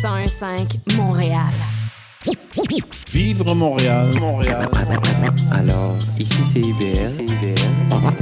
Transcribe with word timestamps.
CIBL 0.00 0.28
105 0.28 0.96
Montréal. 0.96 1.50
Vivre 3.12 3.54
Montréal, 3.54 4.10
Montréal. 4.18 4.68
Alors, 5.52 5.96
ici 6.18 6.38
c'est 6.52 6.60
IBL. 6.60 7.26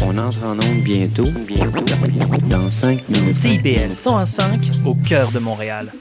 On 0.03 0.19
entre 0.19 0.45
en 0.45 0.55
onde 0.55 0.83
bientôt, 0.83 1.25
bientôt, 1.47 1.85
dans 2.49 2.71
5 2.71 3.09
minutes. 3.09 3.37
CIBL 3.37 3.95
105 3.95 4.87
au 4.87 4.95
cœur 4.95 5.31
de 5.31 5.39
Montréal. 5.39 5.93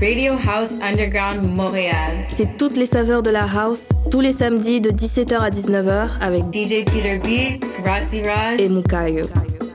Radio 0.00 0.32
House 0.48 0.74
Underground 0.82 1.54
Montréal. 1.54 2.26
C'est 2.36 2.56
toutes 2.56 2.76
les 2.76 2.86
saveurs 2.86 3.22
de 3.22 3.30
la 3.30 3.44
house, 3.44 3.90
tous 4.10 4.20
les 4.20 4.32
samedis 4.32 4.80
de 4.80 4.90
17h 4.90 5.38
à 5.38 5.50
19h 5.50 6.18
avec 6.20 6.42
DJ 6.52 6.84
Peter 6.84 7.18
B, 7.18 7.62
Rossi 7.84 8.22
Ross 8.22 8.58
et 8.58 8.68
Mukayo. 8.68 9.26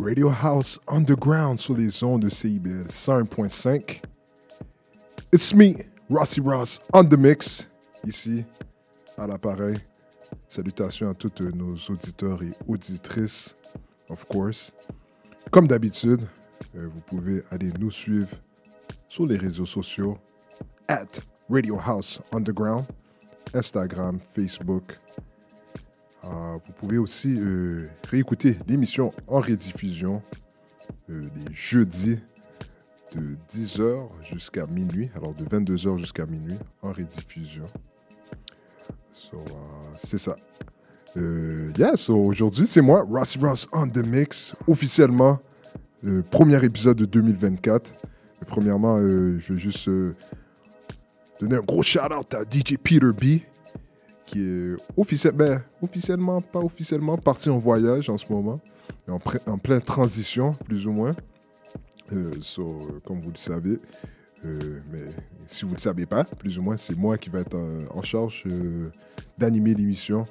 Radio 0.00 0.30
House 0.40 0.78
Underground 0.86 1.58
sur 1.58 1.76
les 1.76 2.04
ondes 2.04 2.22
de 2.22 2.28
CIBL 2.28 2.86
101.5. 2.88 4.02
It's 5.32 5.52
me, 5.52 5.74
Rossi 6.08 6.40
Ross, 6.40 6.78
on 6.92 7.04
the 7.04 7.16
mix, 7.18 7.68
ici, 8.04 8.44
à 9.18 9.26
l'appareil. 9.26 9.76
Salutations 10.48 11.10
à 11.10 11.14
tous 11.14 11.32
nos 11.54 11.74
auditeurs 11.88 12.42
et 12.42 12.52
auditrices, 12.68 13.56
of 14.08 14.24
course. 14.26 14.72
Comme 15.50 15.66
d'habitude, 15.66 16.20
euh, 16.76 16.88
vous 16.92 17.00
pouvez 17.00 17.42
aller 17.50 17.72
nous 17.78 17.90
suivre 17.90 18.30
sur 19.08 19.26
les 19.26 19.36
réseaux 19.36 19.66
sociaux, 19.66 20.18
at 20.88 21.06
Radio 21.50 21.78
House 21.84 22.22
Underground, 22.32 22.84
Instagram, 23.54 24.18
Facebook. 24.32 24.96
Euh, 26.24 26.58
vous 26.64 26.72
pouvez 26.72 26.98
aussi 26.98 27.36
euh, 27.38 27.88
réécouter 28.10 28.56
l'émission 28.66 29.12
en 29.28 29.40
rediffusion 29.40 30.22
euh, 31.08 31.22
les 31.34 31.54
jeudis 31.54 32.18
de 33.16 33.36
10h 33.50 34.08
jusqu'à 34.22 34.66
minuit, 34.66 35.10
alors 35.14 35.34
de 35.34 35.44
22h 35.44 35.98
jusqu'à 35.98 36.26
minuit 36.26 36.58
en 36.82 36.92
rediffusion. 36.92 37.64
So, 39.12 39.36
euh, 39.36 39.42
c'est 39.96 40.18
ça. 40.18 40.36
Euh, 41.16 41.96
so 41.96 42.16
aujourd'hui, 42.16 42.66
c'est 42.66 42.82
moi, 42.82 43.06
Ross 43.08 43.36
Ross 43.38 43.68
on 43.72 43.88
the 43.88 44.04
Mix, 44.04 44.54
officiellement, 44.66 45.40
euh, 46.04 46.22
premier 46.30 46.62
épisode 46.64 46.98
de 46.98 47.04
2024. 47.06 47.92
Et 48.42 48.44
premièrement, 48.44 48.98
euh, 48.98 49.38
je 49.40 49.52
veux 49.52 49.58
juste 49.58 49.88
euh, 49.88 50.14
donner 51.40 51.56
un 51.56 51.62
gros 51.62 51.82
shout-out 51.82 52.34
à 52.34 52.42
DJ 52.42 52.76
Peter 52.76 53.10
B, 53.12 53.40
qui 54.26 54.40
est 54.40 54.76
ben, 55.32 55.62
officiellement, 55.82 56.40
pas 56.40 56.60
officiellement, 56.60 57.16
parti 57.16 57.48
en 57.48 57.58
voyage 57.58 58.10
en 58.10 58.18
ce 58.18 58.30
moment, 58.30 58.60
en 59.08 59.58
pleine 59.58 59.80
transition, 59.80 60.52
plus 60.64 60.86
ou 60.86 60.92
moins. 60.92 61.14
Euh, 62.12 62.34
so, 62.40 63.00
comme 63.04 63.20
vous 63.20 63.30
le 63.30 63.36
savez, 63.36 63.78
euh, 64.44 64.80
mais 64.92 65.00
si 65.46 65.64
vous 65.64 65.72
ne 65.72 65.76
le 65.76 65.80
savez 65.80 66.06
pas, 66.06 66.24
plus 66.24 66.58
ou 66.58 66.62
moins, 66.62 66.76
c'est 66.76 66.96
moi 66.96 67.18
qui 67.18 67.30
vais 67.30 67.40
être 67.40 67.56
euh, 67.56 67.84
en 67.90 68.02
charge 68.02 68.44
d'animer 69.36 69.74
l'émission 69.74 70.24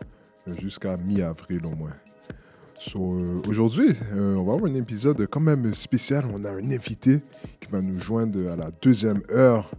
jusqu'à 0.57 0.95
mi-avril 0.97 1.65
au 1.65 1.75
moins. 1.75 1.95
So, 2.75 3.17
Aujourd'hui, 3.47 3.89
on 4.13 4.43
va 4.43 4.53
avoir 4.53 4.71
un 4.71 4.75
épisode 4.75 5.25
quand 5.27 5.39
même 5.39 5.73
spécial. 5.73 6.25
On 6.33 6.43
a 6.43 6.51
un 6.51 6.71
invité 6.71 7.19
qui 7.59 7.71
va 7.71 7.81
nous 7.81 7.99
joindre 7.99 8.51
à 8.51 8.55
la 8.55 8.69
deuxième 8.81 9.21
heure, 9.31 9.71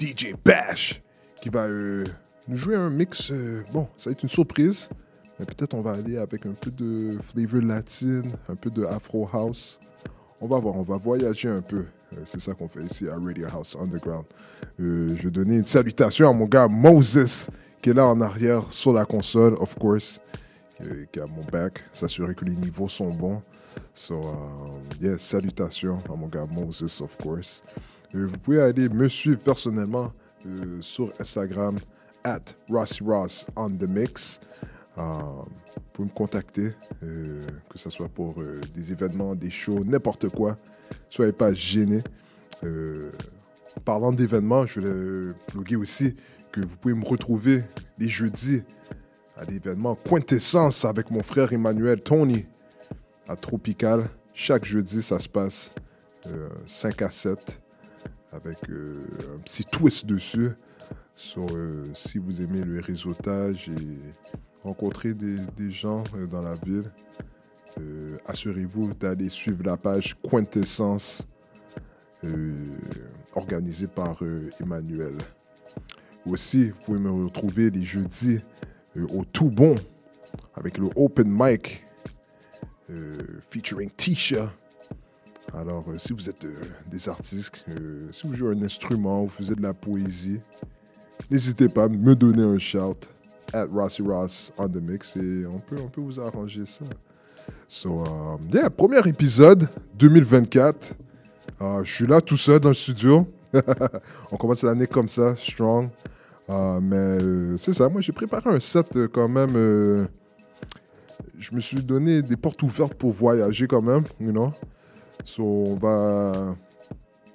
DJ 0.00 0.34
Bash, 0.44 1.02
qui 1.36 1.48
va 1.48 1.68
nous 1.68 2.56
jouer 2.56 2.76
un 2.76 2.90
mix. 2.90 3.32
bon, 3.72 3.88
ça 3.96 4.08
va 4.08 4.12
être 4.12 4.22
une 4.22 4.28
surprise, 4.28 4.88
mais 5.38 5.44
peut-être 5.44 5.74
on 5.74 5.82
va 5.82 5.92
aller 5.92 6.16
avec 6.16 6.46
un 6.46 6.52
peu 6.52 6.70
de 6.70 7.18
flavor 7.20 7.60
latine, 7.60 8.32
un 8.48 8.54
peu 8.54 8.70
de 8.70 8.84
afro 8.84 9.28
house. 9.32 9.78
On 10.44 10.48
va 10.48 10.58
voir, 10.58 10.74
on 10.74 10.82
va 10.82 10.96
voyager 10.96 11.48
un 11.48 11.62
peu. 11.62 11.84
Euh, 12.14 12.22
C'est 12.24 12.40
ça 12.40 12.52
qu'on 12.52 12.68
fait 12.68 12.82
ici 12.82 13.08
à 13.08 13.14
Radio 13.14 13.46
House 13.46 13.76
Underground. 13.80 14.24
Euh, 14.80 15.14
je 15.16 15.22
vais 15.22 15.30
donner 15.30 15.54
une 15.54 15.64
salutation 15.64 16.28
à 16.28 16.32
mon 16.32 16.46
gars 16.46 16.66
Moses, 16.66 17.48
qui 17.80 17.90
est 17.90 17.94
là 17.94 18.08
en 18.08 18.20
arrière 18.20 18.64
sur 18.72 18.92
la 18.92 19.04
console, 19.04 19.54
of 19.60 19.78
course, 19.78 20.18
euh, 20.80 21.04
qui 21.12 21.20
a 21.20 21.26
mon 21.26 21.44
back, 21.52 21.84
s'assurer 21.92 22.34
que 22.34 22.44
les 22.44 22.56
niveaux 22.56 22.88
sont 22.88 23.12
bons. 23.12 23.40
So, 23.94 24.16
um, 24.16 24.80
yes, 25.00 25.22
salutations 25.22 25.98
à 26.12 26.16
mon 26.16 26.26
gars 26.26 26.48
Moses, 26.52 27.00
of 27.00 27.16
course. 27.18 27.62
Euh, 28.12 28.26
vous 28.26 28.38
pouvez 28.38 28.60
aller 28.60 28.88
me 28.88 29.08
suivre 29.08 29.38
personnellement 29.38 30.12
sur 30.80 31.08
Instagram, 31.20 31.78
at 32.24 32.56
Ross 32.68 33.46
on 33.54 33.70
the 33.70 33.86
mix. 33.88 34.40
Vous 34.96 35.02
pouvez 35.92 36.08
me 36.08 36.14
contacter, 36.14 36.72
euh, 37.02 37.42
que 37.68 37.78
ce 37.78 37.90
soit 37.90 38.08
pour 38.08 38.40
euh, 38.40 38.60
des 38.74 38.92
événements, 38.92 39.34
des 39.34 39.50
shows, 39.50 39.84
n'importe 39.84 40.28
quoi. 40.28 40.56
Soyez 41.08 41.32
pas 41.32 41.52
gênés. 41.52 42.02
Euh, 42.64 43.10
parlant 43.84 44.12
d'événements, 44.12 44.66
je 44.66 44.80
voulais 44.80 45.34
plugger 45.48 45.76
aussi 45.76 46.14
que 46.50 46.60
vous 46.60 46.76
pouvez 46.76 46.94
me 46.94 47.04
retrouver 47.04 47.64
les 47.98 48.08
jeudis 48.08 48.62
à 49.36 49.44
l'événement 49.44 49.94
Quintessence 49.94 50.84
avec 50.84 51.10
mon 51.10 51.22
frère 51.22 51.52
Emmanuel 51.52 52.00
Tony 52.00 52.44
à 53.28 53.36
Tropical. 53.36 54.08
Chaque 54.34 54.64
jeudi, 54.64 55.02
ça 55.02 55.18
se 55.18 55.28
passe 55.28 55.74
euh, 56.26 56.48
5 56.66 57.02
à 57.02 57.10
7 57.10 57.60
avec 58.32 58.56
un 58.70 59.38
petit 59.44 59.64
twist 59.64 60.06
dessus. 60.06 60.50
Si 61.14 62.18
vous 62.18 62.40
aimez 62.40 62.62
le 62.62 62.80
réseautage 62.80 63.68
et 63.68 64.00
rencontrer 64.64 65.14
des, 65.14 65.70
gens 65.70 66.04
euh, 66.14 66.26
dans 66.26 66.42
la 66.42 66.54
ville, 66.54 66.90
euh, 67.80 68.08
assurez-vous 68.26 68.94
d'aller 68.94 69.28
suivre 69.28 69.62
la 69.64 69.76
page 69.76 70.16
Quintessence 70.28 71.26
euh, 72.24 72.54
organisée 73.34 73.88
par 73.88 74.20
Emmanuel. 74.60 75.16
Aussi, 76.26 76.68
vous 76.68 76.76
pouvez 76.86 76.98
me 77.00 77.10
retrouver 77.10 77.70
les 77.70 77.82
jeudis 77.82 78.38
au 79.14 79.24
Tout 79.24 79.50
Bon 79.50 79.74
avec 80.54 80.78
le 80.78 80.88
Open 80.94 81.28
Mic 81.28 81.84
featuring 83.48 83.90
Tisha. 83.96 84.52
Alors, 85.54 85.84
si 85.98 86.12
vous 86.12 86.28
êtes 86.28 86.46
des 86.88 87.08
artistes, 87.08 87.64
si 88.12 88.26
vous 88.28 88.34
jouez 88.34 88.54
un 88.54 88.62
instrument, 88.62 89.22
vous 89.22 89.30
faisiez 89.30 89.56
de 89.56 89.62
la 89.62 89.74
poésie, 89.74 90.38
n'hésitez 91.30 91.68
pas 91.68 91.84
à 91.84 91.88
me 91.88 92.14
donner 92.14 92.42
un 92.42 92.58
shout 92.58 93.08
at 93.52 93.66
Rossy 93.66 94.02
Ross 94.02 94.52
on 94.58 94.68
the 94.68 94.80
mix 94.82 95.16
et 95.16 95.44
on 95.46 95.58
peut, 95.58 95.76
on 95.82 95.88
peut 95.88 96.00
vous 96.00 96.20
arranger 96.20 96.66
ça. 96.66 96.84
So, 97.66 98.04
um, 98.04 98.48
yeah, 98.52 98.70
premier 98.70 99.00
épisode 99.06 99.68
2024. 99.98 100.94
Euh, 101.60 101.84
je 101.84 101.92
suis 101.92 102.06
là 102.06 102.20
tout 102.20 102.36
seul 102.36 102.60
dans 102.60 102.68
le 102.68 102.74
studio. 102.74 103.26
on 104.32 104.36
commence 104.36 104.62
l'année 104.62 104.86
comme 104.86 105.08
ça, 105.08 105.34
strong. 105.36 105.88
Euh, 106.50 106.80
mais 106.80 106.96
euh, 106.96 107.56
c'est 107.56 107.72
ça, 107.72 107.88
moi 107.88 108.00
j'ai 108.00 108.12
préparé 108.12 108.50
un 108.50 108.60
set 108.60 108.96
euh, 108.96 109.08
quand 109.08 109.28
même. 109.28 109.54
euh, 109.56 110.04
je 111.38 111.54
me 111.54 111.60
suis 111.60 111.82
donné 111.82 112.22
des 112.22 112.36
portes 112.36 112.62
ouvertes 112.62 112.94
pour 112.94 113.12
voyager 113.12 113.66
quand 113.66 113.82
même, 113.82 114.04
you 114.20 114.30
know. 114.32 114.50
So, 115.24 115.44
on 115.44 115.76
va. 115.76 116.54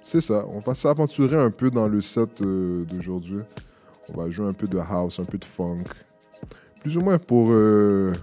C'est 0.02 0.20
ça, 0.22 0.46
on 0.48 0.60
va 0.60 0.74
s'aventurer 0.74 1.36
un 1.36 1.50
peu 1.50 1.70
dans 1.70 1.86
le 1.88 2.00
set 2.00 2.42
d'aujourd'hui. 2.42 3.40
On 4.08 4.22
va 4.22 4.30
jouer 4.30 4.46
un 4.46 4.54
peu 4.54 4.66
de 4.66 4.78
house, 4.78 5.20
un 5.20 5.24
peu 5.24 5.36
de 5.36 5.44
funk 5.44 5.84
plus 6.88 6.96
ou 6.96 7.02
moins 7.02 7.18
pour, 7.18 7.48
euh, 7.50 8.14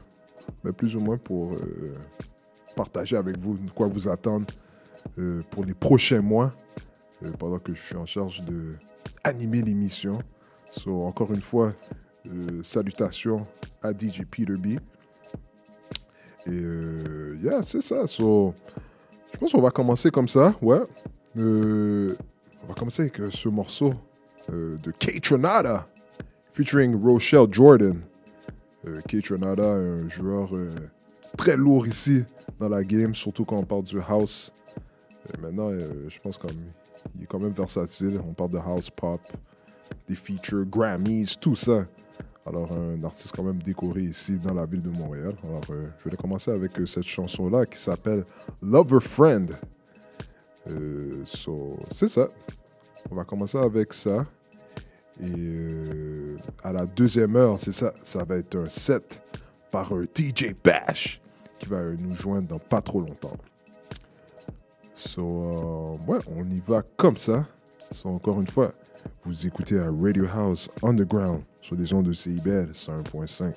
ben, 0.64 0.74
plus 0.74 0.96
ou 0.96 1.00
moins 1.00 1.18
pour 1.18 1.54
euh, 1.54 1.94
partager 2.76 3.16
avec 3.16 3.38
vous 3.38 3.60
quoi 3.76 3.88
vous 3.88 4.10
attendre 4.10 4.48
euh, 5.20 5.40
pour 5.52 5.64
les 5.66 5.76
prochains 5.76 6.22
mois, 6.22 6.50
pendant 7.38 7.60
que 7.60 7.76
je 7.76 7.80
suis 7.80 7.96
en 7.96 8.08
charge 8.08 8.44
de 8.46 8.74
animer 9.24 9.62
l'émission. 9.62 10.18
So, 10.72 11.04
encore 11.04 11.32
une 11.32 11.42
fois, 11.42 11.74
salutations 12.64 13.46
à 13.84 13.92
DJ 13.92 14.24
Peter 14.32 14.54
B. 14.54 14.80
Et 16.48 16.62
yeah, 17.44 17.62
c'est 17.62 17.82
ça. 17.82 18.08
So, 18.08 18.56
je 19.32 19.38
pense 19.38 19.52
qu'on 19.52 19.62
va 19.62 19.70
commencer 19.70 20.10
comme 20.10 20.28
ça, 20.28 20.56
ouais. 20.64 20.82
on 21.36 22.68
va 22.68 22.74
commencer 22.76 23.04
avec 23.04 23.22
ce 23.32 23.48
morceau 23.48 23.94
de 24.50 24.92
K-Tronada 24.92 25.88
featuring 26.52 27.00
Rochelle 27.00 27.48
Jordan. 27.52 28.02
Euh, 28.88 29.02
Kate 29.08 29.28
Renata, 29.28 29.64
un 29.64 30.08
joueur 30.08 30.56
euh, 30.56 30.70
très 31.38 31.58
lourd 31.58 31.88
ici 31.88 32.24
dans 32.60 32.70
la 32.70 32.84
game, 32.84 33.16
surtout 33.16 33.46
quand 33.46 33.58
on 33.58 33.64
parle 33.64 33.84
du 33.84 34.00
house. 34.00 34.52
Euh, 34.78 35.42
maintenant, 35.42 35.68
je 36.08 36.20
pense 36.20 36.38
qu'il 36.38 37.24
est 37.24 37.26
quand 37.26 37.40
même 37.40 37.54
versatile. 37.54 38.20
On 38.28 38.34
parle 38.34 38.52
de 38.52 38.58
house 38.58 38.90
pop, 38.90 39.22
des 40.08 40.16
features, 40.16 40.66
Grammys, 40.66 41.36
tout 41.40 41.56
ça. 41.56 41.88
Alors, 42.46 42.72
un 42.74 43.04
artiste 43.04 43.36
quand 43.36 43.44
même 43.44 43.62
décoré 43.62 44.02
ici 44.02 44.38
dans 44.38 44.54
la 44.54 44.68
ville 44.68 44.84
de 44.84 44.96
Montréal. 45.00 45.34
Alors, 45.44 45.64
je 45.98 46.10
vais 46.10 46.16
commencer 46.16 46.52
avec 46.52 46.74
cette 46.86 47.04
chanson-là 47.04 47.66
qui 47.66 47.80
s'appelle 47.80 48.24
Lover 48.62 49.00
Friend. 49.00 49.52
So, 51.24 51.80
c'est 51.90 52.08
ça. 52.08 52.28
On 53.10 53.16
va 53.16 53.24
commencer 53.24 53.58
avec 53.58 53.94
ça. 53.94 54.28
Et 55.22 55.32
euh, 55.38 56.38
à 56.64 56.74
la 56.74 56.86
deuxième 56.86 57.36
heure, 57.36 57.60
c'est 57.60 57.72
ça, 57.72 57.94
ça 58.04 58.24
va 58.24 58.38
être 58.38 58.58
un 58.58 58.66
set 58.66 59.22
par 59.72 59.92
un 59.94 60.04
DJ 60.04 60.54
Bash 60.64 61.22
qui 61.60 61.68
va 61.68 61.84
nous 61.84 62.14
joindre 62.14 62.48
dans 62.48 62.60
pas 62.60 62.82
trop 62.82 63.00
longtemps. 63.00 63.38
So, 64.94 65.22
euh, 65.22 66.12
ouais, 66.12 66.20
on 66.36 66.50
y 66.50 66.60
va 66.66 66.82
comme 66.98 67.18
ça. 67.18 67.46
So, 67.92 68.10
encore 68.10 68.42
une 68.42 68.48
fois, 68.48 68.74
vous 69.24 69.48
écoutez 69.48 69.80
à 69.80 69.92
Radio 69.92 70.26
House 70.34 70.70
Underground 70.84 71.44
sur 71.62 71.76
les 71.76 71.94
ondes 71.94 72.08
de 72.08 72.14
CIBL 72.14 72.72
101.5. 72.74 73.54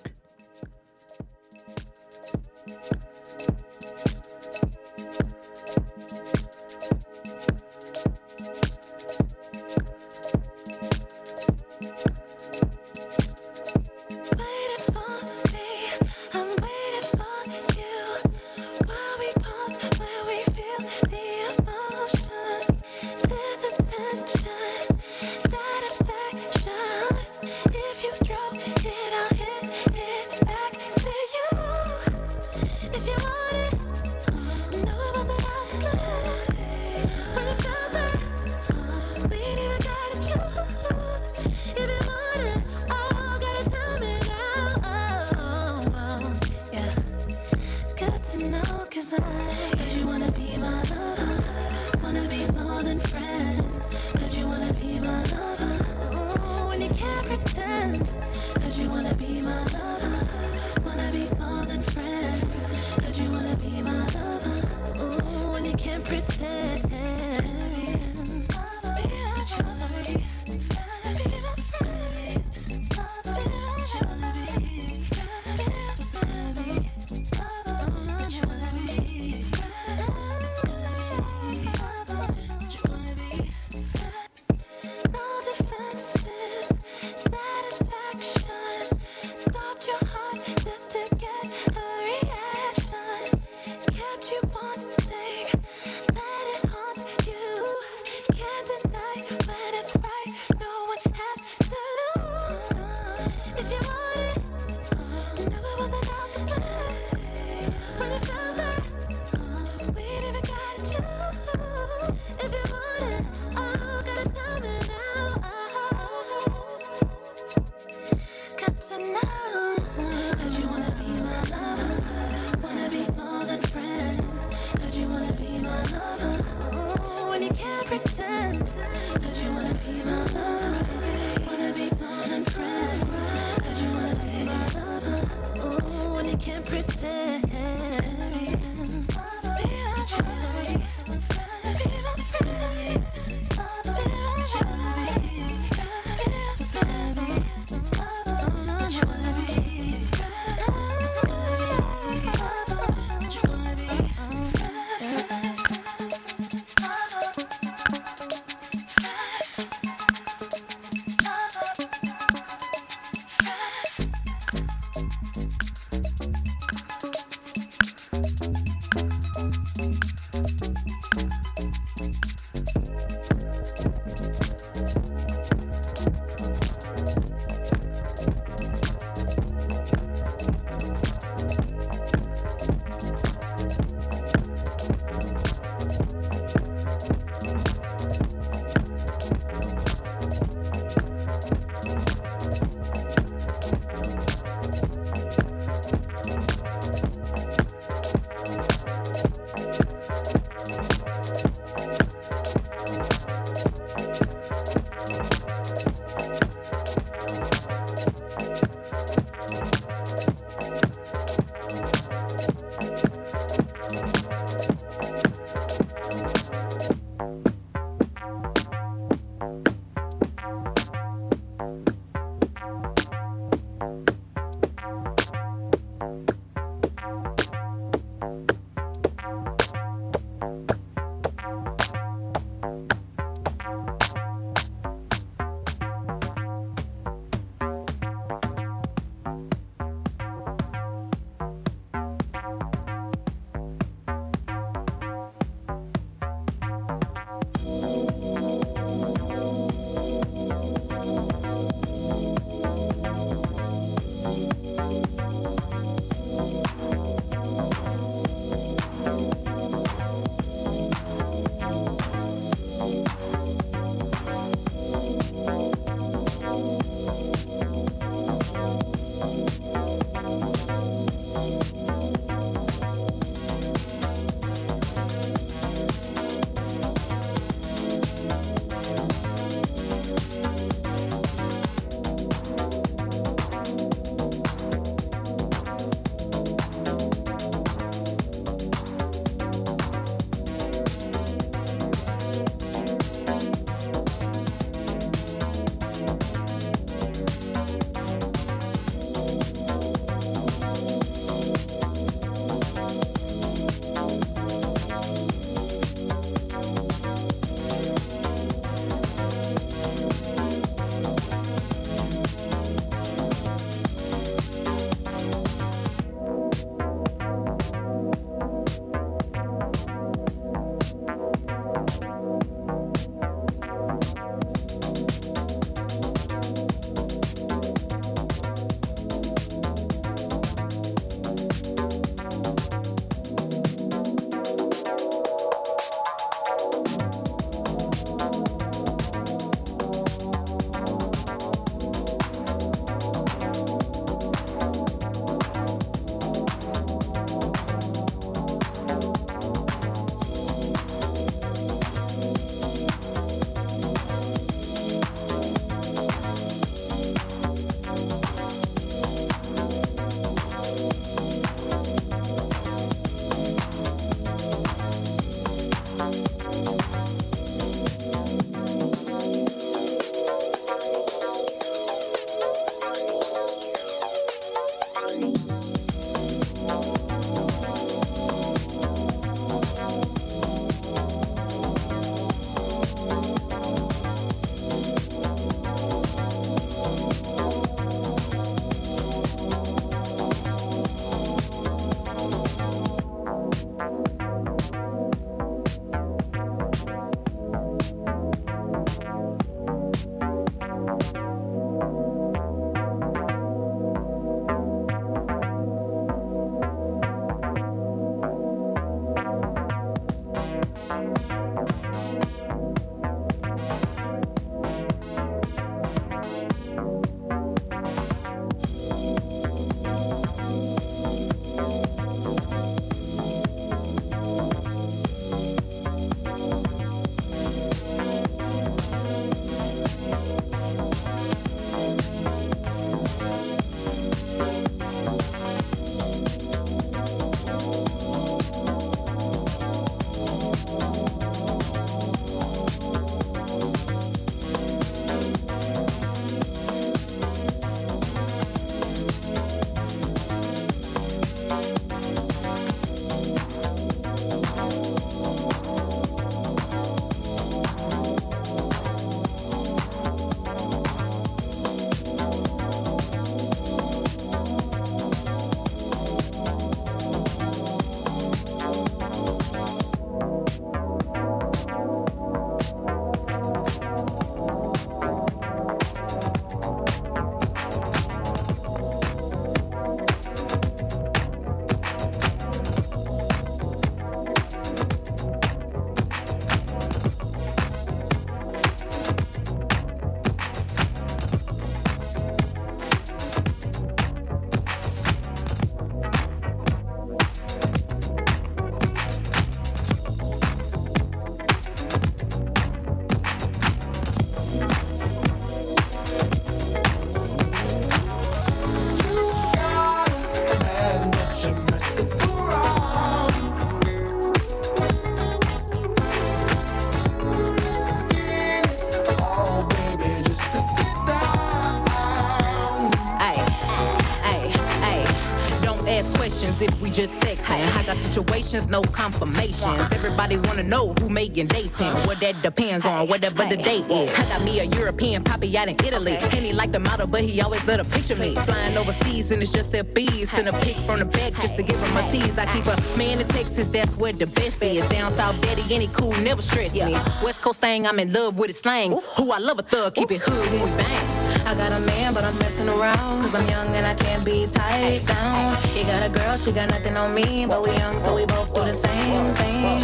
situations, 528.48 528.68
no 528.68 528.82
confirmations. 528.82 529.80
Everybody 529.92 530.36
wanna 530.38 530.62
know 530.62 530.94
who 530.94 531.08
making 531.08 531.48
dating. 531.48 531.92
What 532.06 532.20
that 532.20 532.40
depends 532.42 532.84
on, 532.86 533.08
whatever 533.08 533.44
the 533.44 533.56
date 533.56 533.86
is. 533.90 534.16
I 534.18 534.28
got 534.28 534.42
me 534.42 534.60
a 534.60 534.64
European 534.64 535.22
poppy 535.22 535.56
out 535.56 535.68
in 535.68 535.76
Italy. 535.84 536.16
And 536.16 536.44
he 536.44 536.52
like 536.52 536.72
the 536.72 536.80
model, 536.80 537.06
but 537.06 537.22
he 537.22 537.40
always 537.40 537.66
let 537.66 537.78
her 537.78 537.84
picture 537.84 538.16
me. 538.16 538.34
Flying 538.34 538.76
overseas 538.76 539.30
and 539.30 539.42
it's 539.42 539.52
just 539.52 539.72
their 539.72 539.84
bees. 539.84 540.30
Send 540.30 540.48
a 540.48 540.52
pic 540.60 540.76
from 540.86 541.00
the 541.00 541.04
back 541.04 541.32
just 541.40 541.56
to 541.56 541.62
give 541.62 541.78
him 541.78 541.96
a 541.96 542.10
tease. 542.10 542.38
I 542.38 542.46
keep 542.52 542.66
a 542.66 542.76
man 542.98 543.20
in 543.20 543.26
Texas, 543.28 543.68
that's 543.68 543.96
where 543.96 544.12
the 544.12 544.26
best 544.26 544.62
is. 544.62 544.86
Down 544.86 545.10
south, 545.12 545.40
daddy, 545.42 545.62
any 545.70 545.88
cool, 545.88 546.12
never 546.20 546.42
stress 546.42 546.74
me. 546.74 546.92
West 547.22 547.42
Coast 547.42 547.60
thing, 547.60 547.86
I'm 547.86 547.98
in 547.98 548.12
love 548.12 548.38
with 548.38 548.48
his 548.48 548.58
slang. 548.58 548.92
Who 549.16 549.32
I 549.32 549.38
love 549.38 549.58
a 549.58 549.62
thug, 549.62 549.94
keep 549.94 550.10
it 550.10 550.20
hood 550.22 550.52
when 550.52 550.62
we 550.62 550.70
bang. 550.82 551.17
I 551.48 551.54
got 551.54 551.72
a 551.72 551.80
man, 551.80 552.12
but 552.12 552.24
I'm 552.24 552.38
messing 552.40 552.68
around. 552.68 553.22
Cause 553.22 553.34
I'm 553.34 553.48
young 553.48 553.74
and 553.74 553.86
I 553.86 553.94
can't 553.94 554.22
be 554.22 554.46
tied 554.52 555.00
down. 555.06 555.56
He 555.72 555.82
got 555.82 556.04
a 556.04 556.10
girl, 556.10 556.36
she 556.36 556.52
got 556.52 556.68
nothing 556.68 556.94
on 556.94 557.14
me. 557.14 557.46
But 557.46 557.66
we 557.66 557.74
young, 557.74 557.98
so 558.00 558.14
we 558.14 558.26
both 558.26 558.52
do 558.52 558.60
the 558.60 558.74
same 558.74 559.26
thing. 559.34 559.80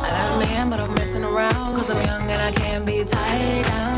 I 0.00 0.10
got 0.14 0.36
a 0.36 0.38
man, 0.46 0.70
but 0.70 0.78
I'm 0.78 0.94
messing 0.94 1.24
around. 1.24 1.74
Cause 1.74 1.90
I'm 1.90 2.06
young 2.06 2.30
and 2.30 2.40
I 2.40 2.52
can't 2.52 2.86
be 2.86 3.02
tied 3.02 3.64
down. 3.64 3.97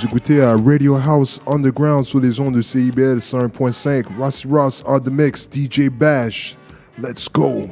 Vous 0.00 0.06
écoutez 0.06 0.40
à 0.40 0.56
Radio 0.56 0.96
House 0.96 1.42
Underground 1.46 2.06
sur 2.06 2.20
les 2.20 2.40
ondes 2.40 2.54
de 2.54 2.62
CIBL 2.62 3.18
101.5. 3.18 4.06
Ross 4.18 4.46
Ross 4.50 4.82
on 4.86 4.98
the 4.98 5.10
mix, 5.10 5.46
DJ 5.46 5.90
Bash. 5.90 6.56
Let's 6.98 7.28
go. 7.28 7.68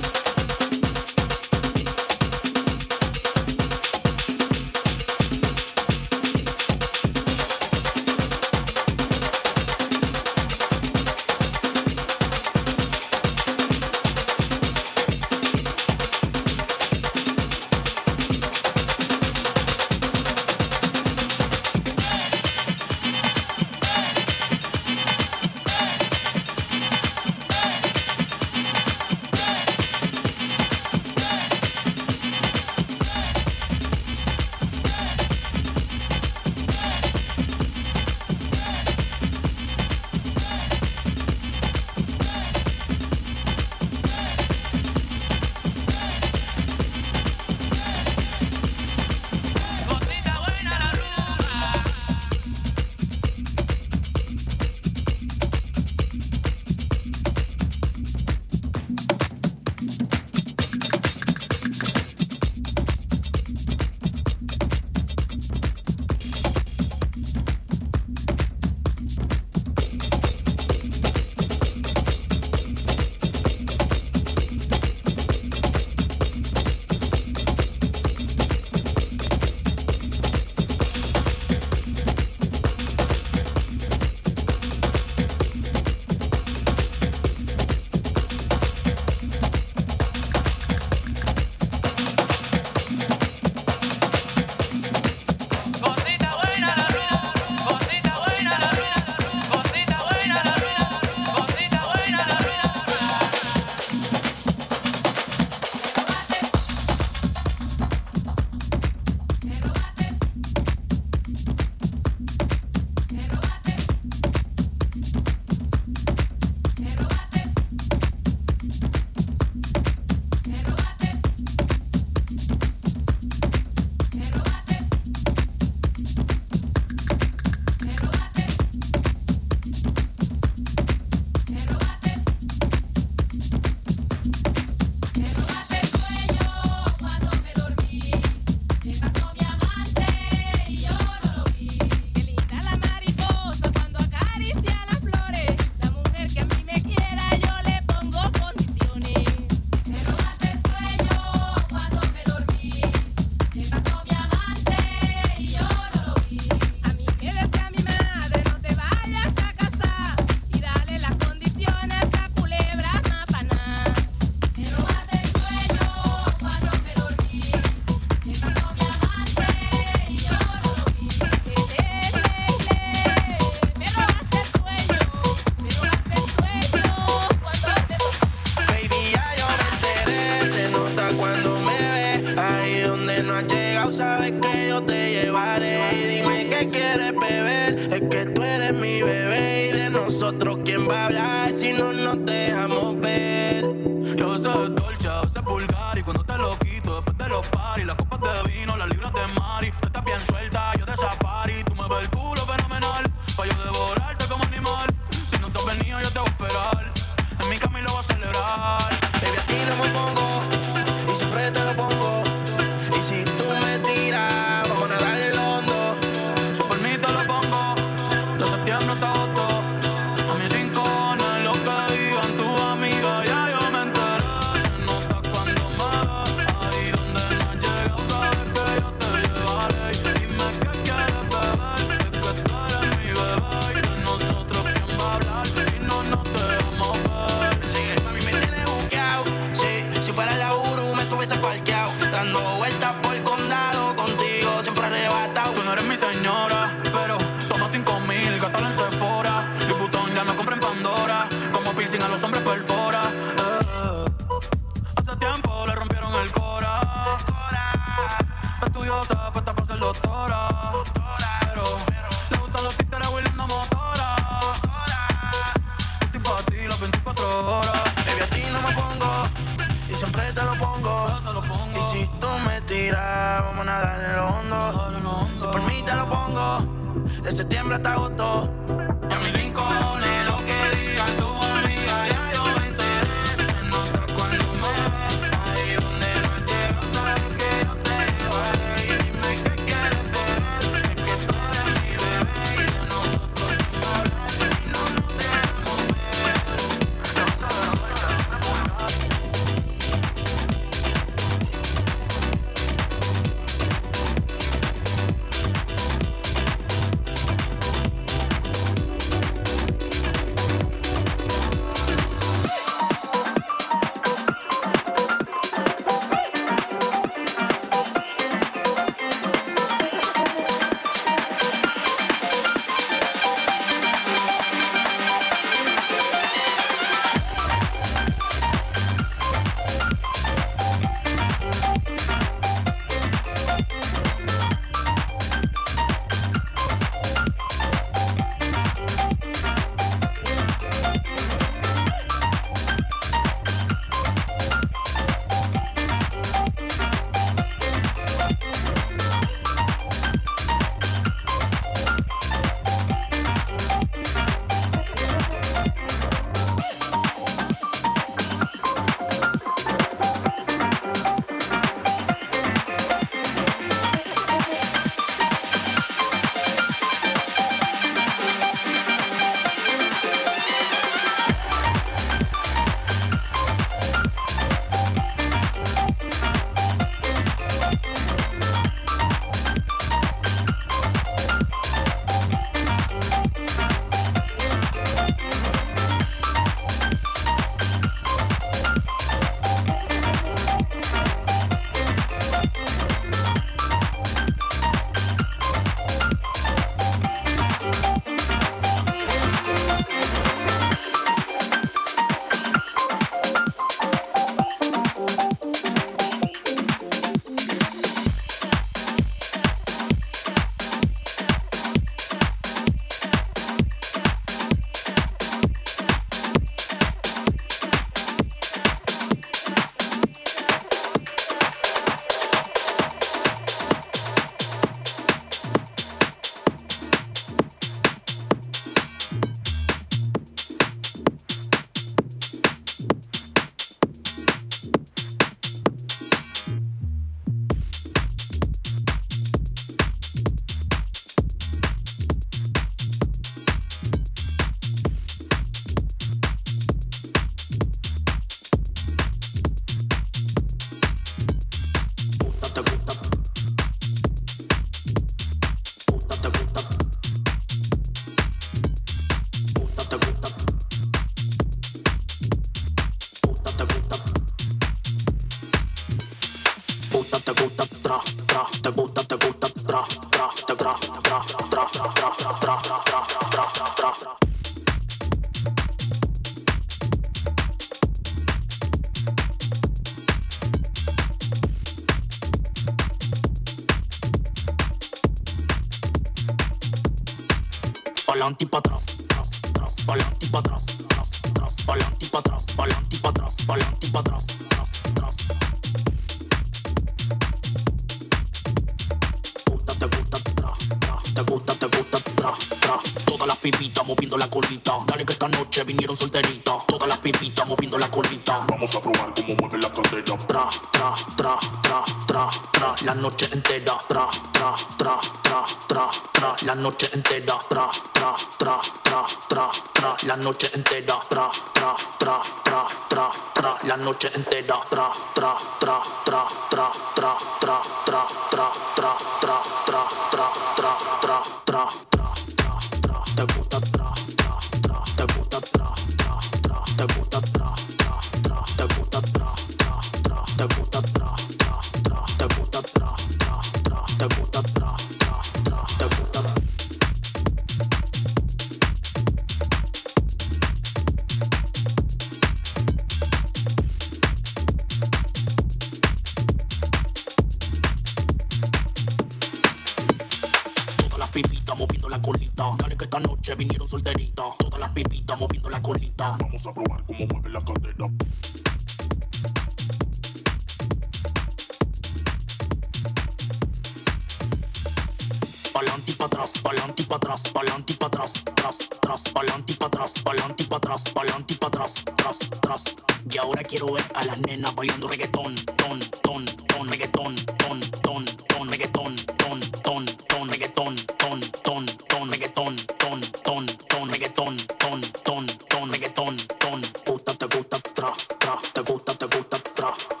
Ton, 593.81 593.89
reggaetón, 593.89 594.37
ton, 594.59 594.81
ton, 595.03 595.25
ton, 595.49 595.73
reggaetón, 595.73 596.15
ton. 596.39 596.61
Gusta, 596.85 597.13
te 597.15 597.25
gusta, 597.35 597.57
tra, 597.73 597.93
tra, 598.19 598.39
te 598.53 598.61
gusta, 598.61 598.93
te 598.93 599.05
gusta, 599.07 599.37
tra, 599.55 600.00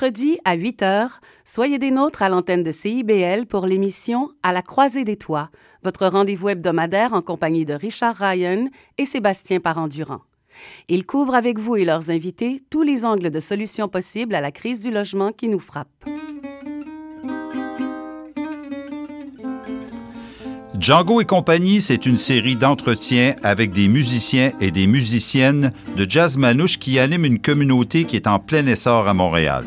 Mercredis 0.00 0.38
à 0.46 0.54
8 0.54 0.80
h, 0.80 1.08
soyez 1.44 1.78
des 1.78 1.90
nôtres 1.90 2.22
à 2.22 2.30
l'antenne 2.30 2.62
de 2.62 2.72
CIBL 2.72 3.44
pour 3.44 3.66
l'émission 3.66 4.30
À 4.42 4.50
la 4.50 4.62
croisée 4.62 5.04
des 5.04 5.18
toits, 5.18 5.50
votre 5.84 6.06
rendez-vous 6.06 6.48
hebdomadaire 6.48 7.12
en 7.12 7.20
compagnie 7.20 7.66
de 7.66 7.74
Richard 7.74 8.16
Ryan 8.16 8.68
et 8.96 9.04
Sébastien 9.04 9.60
Parent-Durand. 9.60 10.22
Ils 10.88 11.04
couvrent 11.04 11.34
avec 11.34 11.58
vous 11.58 11.76
et 11.76 11.84
leurs 11.84 12.10
invités 12.10 12.62
tous 12.70 12.80
les 12.80 13.04
angles 13.04 13.30
de 13.30 13.40
solutions 13.40 13.88
possibles 13.88 14.34
à 14.34 14.40
la 14.40 14.52
crise 14.52 14.80
du 14.80 14.90
logement 14.90 15.32
qui 15.32 15.48
nous 15.48 15.60
frappe. 15.60 16.06
Django 20.78 21.20
et 21.20 21.26
compagnie, 21.26 21.82
c'est 21.82 22.06
une 22.06 22.16
série 22.16 22.56
d'entretiens 22.56 23.34
avec 23.42 23.70
des 23.72 23.86
musiciens 23.86 24.52
et 24.60 24.70
des 24.70 24.86
musiciennes 24.86 25.74
de 25.94 26.06
jazz 26.08 26.38
manouche 26.38 26.78
qui 26.78 26.98
animent 26.98 27.26
une 27.26 27.38
communauté 27.38 28.06
qui 28.06 28.16
est 28.16 28.26
en 28.26 28.38
plein 28.38 28.66
essor 28.66 29.06
à 29.06 29.12
Montréal. 29.12 29.66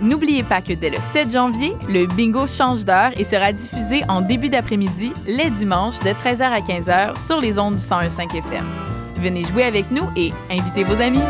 N'oubliez 0.00 0.42
pas 0.42 0.60
que 0.60 0.74
dès 0.74 0.90
le 0.90 1.00
7 1.00 1.32
janvier, 1.32 1.74
le 1.88 2.06
bingo 2.06 2.46
change 2.46 2.84
d'heure 2.84 3.12
et 3.16 3.24
sera 3.24 3.52
diffusé 3.52 4.02
en 4.08 4.20
début 4.20 4.50
d'après-midi, 4.50 5.12
les 5.26 5.48
dimanches, 5.48 5.98
de 6.00 6.10
13h 6.10 6.42
à 6.42 6.60
15h 6.60 7.18
sur 7.18 7.40
les 7.40 7.58
ondes 7.58 7.76
du 7.76 7.82
101.5 7.82 8.36
FM. 8.36 8.64
Venez 9.16 9.44
jouer 9.44 9.64
avec 9.64 9.90
nous 9.90 10.04
et 10.14 10.32
invitez 10.50 10.84
vos 10.84 11.00
amis. 11.00 11.22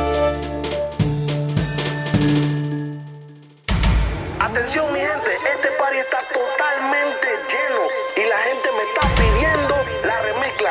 Atención 4.40 4.92
mi 4.92 4.98
gente, 4.98 5.30
este 5.54 5.68
party 5.78 5.98
está 5.98 6.18
totalmente 6.32 7.26
lleno 7.46 7.86
y 8.16 8.28
la 8.28 8.38
gente 8.38 8.68
me 8.74 8.82
está 8.82 9.06
pidiendo 9.14 9.74
la 10.04 10.18
remezcla 10.22 10.70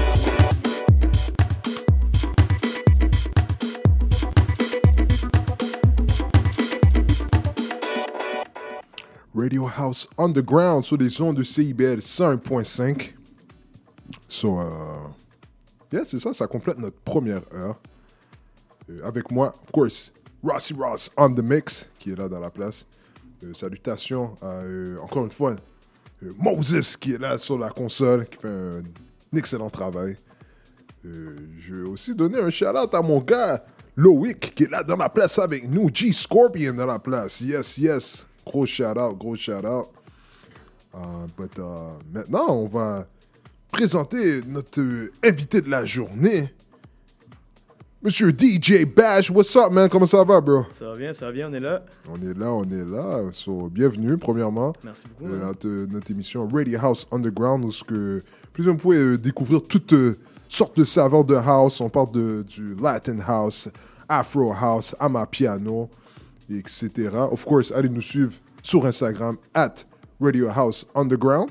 Radio 9.41 9.67
House 9.75 10.07
Underground 10.19 10.83
sur 10.83 10.97
les 10.97 11.19
ondes 11.19 11.37
de 11.37 11.41
CIBL 11.41 11.97
101.5. 11.97 13.15
So, 14.27 14.59
euh, 14.59 14.65
yeah, 15.91 16.05
c'est 16.05 16.19
ça, 16.19 16.31
ça 16.31 16.45
complète 16.45 16.77
notre 16.77 16.99
première 16.99 17.41
heure. 17.51 17.81
Euh, 18.91 19.03
avec 19.03 19.31
moi, 19.31 19.55
of 19.63 19.71
course, 19.71 20.13
Rossi 20.43 20.75
Ross 20.75 21.09
on 21.17 21.33
the 21.33 21.41
mix, 21.41 21.89
qui 21.97 22.11
est 22.11 22.15
là 22.15 22.29
dans 22.29 22.39
la 22.39 22.51
place. 22.51 22.85
Euh, 23.43 23.51
salutations 23.55 24.37
euh, 24.43 24.99
encore 24.99 25.25
une 25.25 25.31
fois, 25.31 25.55
Moses, 26.37 26.95
qui 26.95 27.13
est 27.13 27.17
là 27.17 27.39
sur 27.39 27.57
la 27.57 27.69
console, 27.69 28.27
qui 28.27 28.37
fait 28.37 28.47
un, 28.47 28.83
excellent 29.35 29.71
travail. 29.71 30.17
Je 31.03 31.73
vais 31.73 31.89
aussi 31.89 32.13
donner 32.13 32.37
un 32.37 32.51
shout-out 32.51 32.93
à 32.93 33.01
mon 33.01 33.21
gars, 33.21 33.65
Loïc, 33.95 34.53
qui 34.53 34.65
est 34.65 34.69
là 34.69 34.83
dans 34.83 34.97
la 34.97 35.09
place 35.09 35.39
avec 35.39 35.67
nous. 35.67 35.89
G 35.91 36.11
Scorpion 36.11 36.73
dans 36.73 36.85
la 36.85 36.99
place. 36.99 37.41
Yes, 37.41 37.79
yes. 37.79 38.27
Gros 38.45 38.65
shout-out, 38.65 39.17
gros 39.17 39.35
shout-out. 39.35 39.87
Uh, 40.93 41.27
but, 41.37 41.57
uh, 41.57 41.99
maintenant, 42.13 42.47
on 42.49 42.67
va 42.67 43.05
présenter 43.71 44.41
notre 44.47 44.81
euh, 44.81 45.09
invité 45.23 45.61
de 45.61 45.69
la 45.69 45.85
journée. 45.85 46.53
Monsieur 48.03 48.31
DJ 48.31 48.83
Bash, 48.83 49.29
what's 49.29 49.55
up, 49.55 49.71
man? 49.71 49.87
Comment 49.87 50.07
ça 50.07 50.23
va, 50.23 50.41
bro? 50.41 50.65
Ça 50.71 50.85
va 50.89 50.97
bien, 50.97 51.13
ça 51.13 51.27
va 51.27 51.31
bien, 51.31 51.49
on 51.49 51.53
est 51.53 51.59
là. 51.59 51.83
On 52.09 52.15
est 52.19 52.33
là, 52.37 52.51
on 52.51 52.63
est 52.65 52.83
là. 52.83 53.21
So, 53.31 53.69
bienvenue, 53.69 54.17
premièrement. 54.17 54.73
Merci 54.83 55.05
beaucoup, 55.07 55.31
euh, 55.31 55.51
à 55.51 55.53
te- 55.53 55.85
notre 55.85 56.09
émission 56.09 56.49
Radio 56.51 56.79
House 56.81 57.07
Underground, 57.11 57.63
où 57.63 57.71
ce 57.71 57.83
que, 57.83 58.23
plus 58.53 58.63
vous 58.65 58.75
pouvez 58.75 58.97
euh, 58.97 59.17
découvrir 59.19 59.61
toutes 59.61 59.93
euh, 59.93 60.17
sortes 60.49 60.75
de 60.77 60.83
saveurs 60.83 61.23
de 61.23 61.35
house. 61.35 61.79
On 61.79 61.89
parle 61.89 62.11
de, 62.11 62.43
du 62.49 62.75
Latin 62.75 63.19
House, 63.25 63.69
Afro 64.09 64.51
House, 64.51 64.95
Amapiano, 64.99 65.87
etc. 66.57 67.09
Of 67.31 67.45
course, 67.45 67.71
allez 67.71 67.89
nous 67.89 68.01
suivre 68.01 68.33
sur 68.61 68.85
Instagram, 68.85 69.37
at 69.53 69.85
Radio 70.19 70.47
House 70.49 70.85
Underground. 70.95 71.49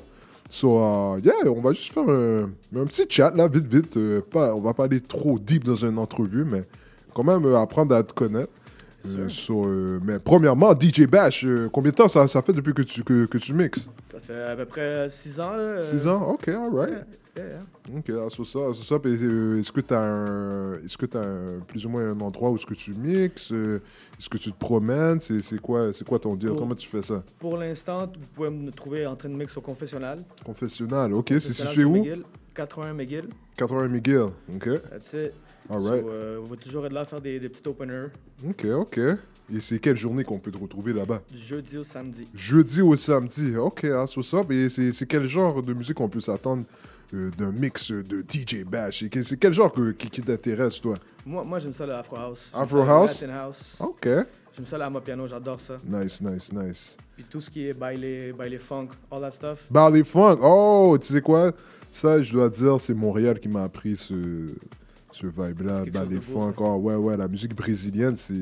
So, 0.49 0.79
uh, 0.79 1.21
yeah, 1.23 1.49
on 1.49 1.61
va 1.61 1.73
juste 1.73 1.95
faire 1.95 2.09
un, 2.09 2.51
petit 2.87 3.07
chat, 3.09 3.31
là, 3.37 3.47
vite, 3.47 3.67
vite. 3.67 3.97
euh, 3.97 4.21
pas, 4.21 4.53
on 4.55 4.61
va 4.61 4.75
pas 4.75 4.85
aller 4.85 5.01
trop 5.01 5.39
deep 5.39 5.63
dans 5.63 5.77
une 5.77 5.97
entrevue, 5.97 6.45
mais 6.45 6.65
quand 7.15 7.23
même 7.23 7.45
euh, 7.47 7.57
apprendre 7.57 7.95
à 7.95 8.03
te 8.03 8.13
connaître. 8.13 8.51
Euh, 9.07 9.29
so, 9.29 9.65
euh, 9.65 10.01
mais 10.05 10.19
premièrement, 10.19 10.73
DJ 10.79 11.07
Bash, 11.07 11.45
euh, 11.45 11.69
combien 11.73 11.91
de 11.91 11.97
temps 11.97 12.09
ça, 12.09 12.27
ça 12.27 12.43
fait 12.43 12.53
depuis 12.53 12.75
que 12.75 12.83
tu, 12.83 13.03
que, 13.03 13.27
que 13.27 13.39
tu 13.39 13.55
mixes? 13.55 13.89
Ça 14.11 14.21
fait 14.21 14.43
à 14.43 14.57
peu 14.57 14.67
près 14.67 15.09
6 15.09 15.41
ans. 15.41 15.53
là, 15.53 15.81
6 15.81 16.07
euh, 16.07 16.11
ans? 16.11 16.33
Ok, 16.33 16.49
alright. 16.49 17.07
yeah, 17.37 17.47
yeah. 17.47 17.97
Ok, 17.97 18.11
ah, 18.11 18.29
so 18.29 18.45
ça, 18.45 18.59
so 18.75 18.85
ça, 18.85 18.97
est-ce 18.97 19.73
que 19.73 19.81
tu 19.81 19.95
as, 19.95 20.01
un, 20.03 20.75
est-ce 20.85 20.99
que 20.99 21.07
t'as 21.07 21.23
un- 21.23 21.61
plus 21.67 21.87
ou 21.87 21.89
moins 21.89 22.11
un 22.11 22.21
endroit 22.21 22.51
où 22.51 22.57
est-ce 22.57 22.67
que 22.67 22.75
tu 22.75 22.93
mixes 22.93 23.53
Est-ce 23.53 24.29
que 24.29 24.37
tu 24.37 24.53
te 24.53 24.59
promènes? 24.59 25.21
C'est, 25.21 25.61
quoi, 25.61 25.93
c'est 25.93 26.07
quoi 26.07 26.19
ton 26.19 26.35
deal? 26.37 26.51
Comment 26.59 26.75
tu 26.75 26.89
fais 26.89 27.03
ça? 27.03 27.23
Pour 27.39 27.57
l'instant, 27.57 28.07
vous 28.07 28.27
pouvez 28.35 28.51
me 28.51 28.71
trouver 28.71 29.07
en 29.07 29.17
train 29.17 29.29
de 29.31 29.35
mix 29.35 29.57
au 29.57 29.61
confessionnal. 29.61 30.23
Confessionnal, 30.45 31.13
ok. 31.15 31.29
C'est 31.39 31.53
situé 31.55 31.85
où? 31.85 31.95
McGill, 31.95 32.23
81 32.55 32.93
McGill. 32.95 33.29
80 33.57 33.89
Miguel, 33.89 34.31
ok. 34.55 34.69
That's 34.91 35.13
it. 35.15 35.33
Alright. 35.69 36.03
So, 36.03 36.09
euh, 36.11 36.37
vous 36.41 36.47
pouvez 36.49 36.57
toujours 36.59 36.87
être 36.87 36.93
là 36.93 37.01
à 37.01 37.05
faire 37.05 37.21
des, 37.21 37.39
des 37.39 37.49
petits 37.49 37.69
openers. 37.69 38.09
Ok, 38.49 38.65
ok. 38.65 38.99
Et 39.53 39.61
c'est 39.61 39.79
quelle 39.81 39.97
journée 39.97 40.23
qu'on 40.25 40.39
peut 40.39 40.51
te 40.53 40.59
retrouver 40.59 40.93
là-bas? 40.93 41.23
Du 41.31 41.37
jeudi 41.37 41.77
au 41.79 41.85
samedi. 41.85 42.27
Jeudi 42.35 42.83
au 42.83 42.95
samedi. 42.97 43.57
Ok, 43.57 43.85
ah, 43.85 44.07
ça. 44.07 44.43
Et 44.51 44.69
c'est, 44.69 45.07
quel 45.07 45.27
genre 45.27 45.63
de 45.63 45.73
musique 45.75 45.97
qu'on 45.97 46.09
peut 46.09 46.21
s'attendre 46.21 46.65
euh, 47.15 47.31
d'un 47.37 47.51
mix 47.51 47.91
de 47.91 48.25
DJ 48.29 48.65
Bash? 48.65 49.03
Et 49.03 49.11
C'est 49.23 49.37
quel 49.37 49.53
genre 49.53 49.73
que- 49.73 49.91
qui, 49.93 50.09
qui 50.09 50.23
t'intéresse, 50.23 50.81
toi? 50.81 50.95
Moi, 51.27 51.43
moi 51.45 51.59
j'aime 51.59 51.73
ça 51.73 51.85
le 51.85 51.95
Afro 51.95 52.17
House. 52.17 52.51
Afro 52.55 52.81
House? 52.83 53.21
Latin 53.23 53.35
House. 53.35 53.77
Ok. 53.81 54.07
J'aime 54.57 54.67
ça 54.67 54.79
la 54.79 54.91
piano, 55.01 55.27
j'adore 55.27 55.61
ça. 55.61 55.77
Nice, 55.85 56.21
nice, 56.21 56.53
nice. 56.53 56.97
Puis 57.17 57.25
tout 57.29 57.41
ce 57.41 57.51
qui 57.51 57.67
est 57.67 57.73
baile, 57.73 58.33
baile 58.33 58.59
funk, 58.59 58.89
all 59.11 59.21
that 59.21 59.31
stuff. 59.33 59.67
Ballet 59.71 60.05
Funk? 60.05 60.39
Oh, 60.43 60.97
tu 61.01 61.07
sais 61.13 61.21
quoi? 61.21 61.53
Ça, 61.93 62.21
je 62.23 62.33
dois 62.33 62.49
dire, 62.49 62.81
c'est 62.81 62.95
Montréal 62.95 63.39
qui 63.41 63.49
m'a 63.49 63.65
appris 63.65 63.97
ce, 63.97 64.47
ce 65.21 65.27
vibe-là. 65.27 65.83
Ballet 65.93 66.17
de 66.17 66.21
beau, 66.21 66.41
Funk. 66.41 66.55
Oh, 66.59 66.77
ouais, 66.77 66.95
ouais, 66.97 67.17
la 67.17 67.29
musique 67.29 67.55
brésilienne, 67.55 68.17
c'est. 68.17 68.35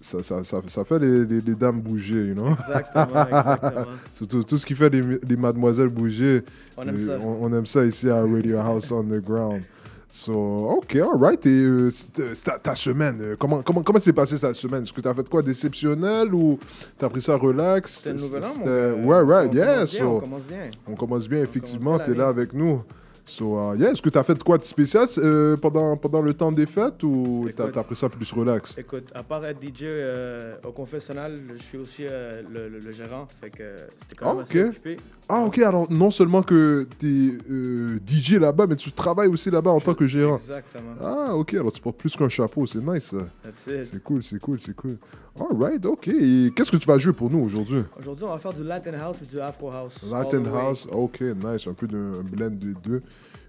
Ça, 0.00 0.22
ça, 0.24 0.42
ça, 0.42 0.60
ça 0.66 0.84
fait 0.84 0.98
les, 0.98 1.24
les, 1.24 1.40
les 1.40 1.54
dames 1.54 1.80
bouger, 1.80 2.26
you 2.28 2.34
know? 2.34 2.48
Exactement, 2.50 3.26
exactement. 3.26 3.86
Surtout 4.12 4.42
tout 4.42 4.58
ce 4.58 4.66
qui 4.66 4.74
fait 4.74 4.90
les, 4.90 5.02
les 5.26 5.36
mademoiselles 5.36 5.88
bouger. 5.88 6.42
On 6.76 6.82
aime 6.88 6.96
euh, 6.96 6.98
ça. 6.98 7.18
On, 7.22 7.44
on 7.44 7.52
aime 7.56 7.64
ça 7.66 7.84
ici 7.84 8.10
à 8.10 8.20
Radio 8.22 8.58
House 8.58 8.90
Underground. 8.90 9.62
So, 10.10 10.32
ok, 10.78 10.96
alright. 10.96 11.46
Et 11.46 11.48
euh, 11.64 11.90
c'est 11.90 12.42
ta, 12.42 12.58
ta 12.58 12.74
semaine, 12.74 13.18
euh, 13.20 13.36
comment, 13.38 13.62
comment, 13.62 13.82
comment 13.82 14.00
s'est 14.00 14.12
passé 14.12 14.36
cette 14.36 14.54
semaine? 14.56 14.82
Est-ce 14.82 14.92
que 14.92 15.00
tu 15.00 15.08
as 15.08 15.14
fait 15.14 15.28
quoi 15.28 15.42
d'exceptionnel 15.42 16.34
ou 16.34 16.58
tu 16.98 17.04
as 17.04 17.08
pris 17.08 17.22
ça 17.22 17.36
relax? 17.36 17.98
C'était 18.02 18.16
le 18.16 18.20
nouvel 18.20 18.42
an. 18.44 19.06
Ouais, 19.06 19.20
right, 19.22 19.50
On 19.52 19.54
yeah. 19.54 19.74
commence 19.76 19.90
bien, 19.92 19.98
so- 20.00 20.04
on 20.16 20.20
commence 20.20 20.46
bien. 20.46 20.64
On 20.88 20.94
commence 20.96 21.28
bien, 21.28 21.42
effectivement. 21.42 21.96
bien 21.96 22.04
Tu 22.04 22.10
es 22.12 22.14
là 22.16 22.28
avec 22.28 22.52
nous. 22.52 22.82
So, 23.26 23.56
uh, 23.56 23.74
yeah, 23.78 23.90
est-ce 23.90 24.02
que 24.02 24.10
tu 24.10 24.18
as 24.18 24.22
fait 24.22 24.40
quoi 24.42 24.58
de 24.58 24.64
spécial 24.64 25.06
euh, 25.16 25.56
pendant, 25.56 25.96
pendant 25.96 26.20
le 26.20 26.34
temps 26.34 26.52
des 26.52 26.66
fêtes 26.66 27.02
ou 27.04 27.48
tu 27.56 27.62
as, 27.62 27.82
pris 27.82 27.96
ça 27.96 28.10
plus 28.10 28.30
relax? 28.32 28.76
Écoute, 28.76 29.08
à 29.14 29.22
part 29.22 29.42
être 29.46 29.62
DJ 29.62 29.84
euh, 29.84 30.56
au 30.62 30.72
confessionnal, 30.72 31.38
je 31.56 31.62
suis 31.62 31.78
aussi 31.78 32.04
euh, 32.06 32.42
le, 32.52 32.68
le- 32.68 32.78
le 32.80 32.92
gérant, 32.92 33.26
fait 33.40 33.48
que 33.48 33.76
c'était 33.98 34.16
quand 34.18 34.26
Ah, 34.30 34.34
même 34.34 34.42
ok. 34.42 34.50
assez 34.50 34.64
occupé. 34.64 34.96
Ah, 35.26 35.40
ok. 35.40 35.58
Alors, 35.60 35.90
non 35.90 36.10
seulement 36.10 36.42
que 36.42 36.86
tu 36.98 37.38
es 37.48 38.06
DJ 38.06 38.34
là-bas, 38.34 38.66
mais 38.66 38.76
tu 38.76 38.92
travailles 38.92 39.28
aussi 39.28 39.50
là-bas 39.50 39.70
en 39.70 39.80
tant 39.80 39.94
que 39.94 40.06
gérant. 40.06 40.36
Exactement. 40.36 40.94
Ah, 41.00 41.34
ok. 41.34 41.54
Alors, 41.54 41.72
tu 41.72 41.80
portes 41.80 41.96
plus 41.96 42.14
qu'un 42.14 42.28
chapeau. 42.28 42.66
C'est 42.66 42.84
nice, 42.86 43.04
ça. 43.04 43.26
That's 43.42 43.66
it. 43.68 43.84
C'est 43.90 44.02
cool, 44.02 44.22
c'est 44.22 44.38
cool, 44.38 44.60
c'est 44.60 44.76
cool. 44.76 44.98
All 45.40 45.56
right, 45.58 45.84
ok. 45.86 46.08
Et 46.08 46.52
qu'est-ce 46.54 46.70
que 46.70 46.76
tu 46.76 46.86
vas 46.86 46.98
jouer 46.98 47.12
pour 47.14 47.28
nous 47.30 47.40
aujourd'hui? 47.40 47.82
Aujourd'hui, 47.98 48.24
on 48.24 48.28
va 48.32 48.38
faire 48.38 48.52
du 48.52 48.62
Latin 48.62 48.92
House 49.00 49.16
et 49.22 49.26
du 49.34 49.40
Afro 49.40 49.70
House. 49.70 50.04
Latin. 50.12 50.44
House, 50.52 50.86
ok, 50.92 51.20
nice. 51.22 51.66
Un 51.66 51.72
peu 51.72 51.86
d'un 51.88 52.20
un 52.20 52.22
blend 52.22 52.50
des 52.50 52.74
deux. 52.84 53.00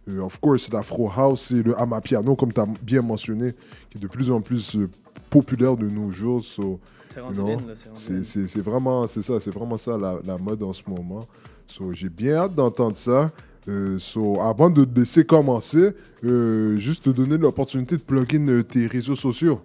Euh, 0.08 0.22
of 0.22 0.39
course, 0.39 0.72
l'Afro 0.72 1.10
House 1.10 1.51
et 1.51 1.64
le 1.64 1.78
Amapiano, 1.80 2.36
comme 2.36 2.53
tu 2.53 2.60
as 2.60 2.68
bien 2.82 3.01
mentionné, 3.01 3.53
qui 3.89 3.97
est 3.97 4.01
de 4.01 4.08
plus 4.08 4.30
en 4.30 4.41
plus 4.41 4.76
euh, 4.76 4.89
populaire 5.30 5.76
de 5.76 5.89
nos 5.89 6.12
jours. 6.12 6.43
So, 6.43 6.80
c'est 7.93 8.62
vraiment, 8.62 9.08
ça, 9.08 9.38
vraiment 9.51 9.78
ça 9.78 9.97
la, 9.97 10.38
mode 10.38 10.64
en 10.64 10.74
ce 10.74 10.84
moment. 10.88 11.28
So, 11.68 11.93
J'ai 11.93 12.10
bien 12.10 12.36
hâte 12.36 12.56
d'entendre 12.56 12.97
ça. 12.97 13.32
Euh, 13.68 13.97
so, 13.97 14.41
avant 14.41 14.70
de 14.70 14.86
laisser 14.95 15.26
commencer, 15.26 15.91
euh, 16.24 16.78
juste 16.78 17.06
te 17.06 17.10
donner 17.10 17.38
l'opportunité 17.38 17.97
de 17.97 18.01
plugin 18.01 18.62
tes 18.62 18.86
réseaux 18.86 19.16
sociaux. 19.16 19.62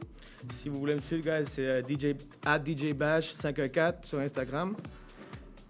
Si 0.49 0.71
vous 0.71 0.79
voulez 0.79 0.95
me 0.95 1.01
suivre, 1.01 1.31
c'est 1.45 1.83
DJ, 1.87 2.17
at 2.45 2.61
DJ 2.65 2.95
Bash 2.95 3.33
514 3.35 4.09
sur 4.09 4.19
Instagram. 4.21 4.75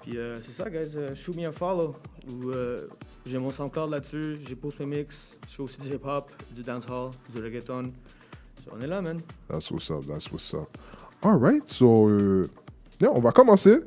Puis 0.02 0.16
euh, 0.16 0.36
c'est 0.40 0.52
ça, 0.52 0.68
guys. 0.70 0.96
Euh, 0.96 1.14
shoot 1.14 1.36
me 1.36 1.46
a 1.46 1.52
follow. 1.52 1.94
J'ai 3.26 3.38
mon 3.38 3.50
SoundCloud 3.50 3.90
là-dessus, 3.90 4.38
j'ai 4.46 4.54
post 4.54 4.80
mes 4.80 4.86
mix, 4.86 5.36
je 5.48 5.54
fais 5.56 5.62
aussi 5.62 5.78
du 5.78 5.88
hip-hop, 5.88 6.30
du 6.54 6.62
dancehall, 6.62 7.10
du 7.32 7.42
reggaeton. 7.42 7.92
On 8.72 8.80
est 8.80 8.86
là, 8.86 9.00
man. 9.00 9.20
That's 9.48 9.70
what's 9.70 9.90
up, 9.90 10.04
that's 10.06 10.30
what's 10.30 10.54
up. 10.54 10.76
All 11.22 11.38
right, 11.38 11.66
so... 11.66 12.08
Euh, 12.08 12.48
yeah, 13.00 13.10
on 13.12 13.20
va 13.20 13.32
commencer. 13.32 13.80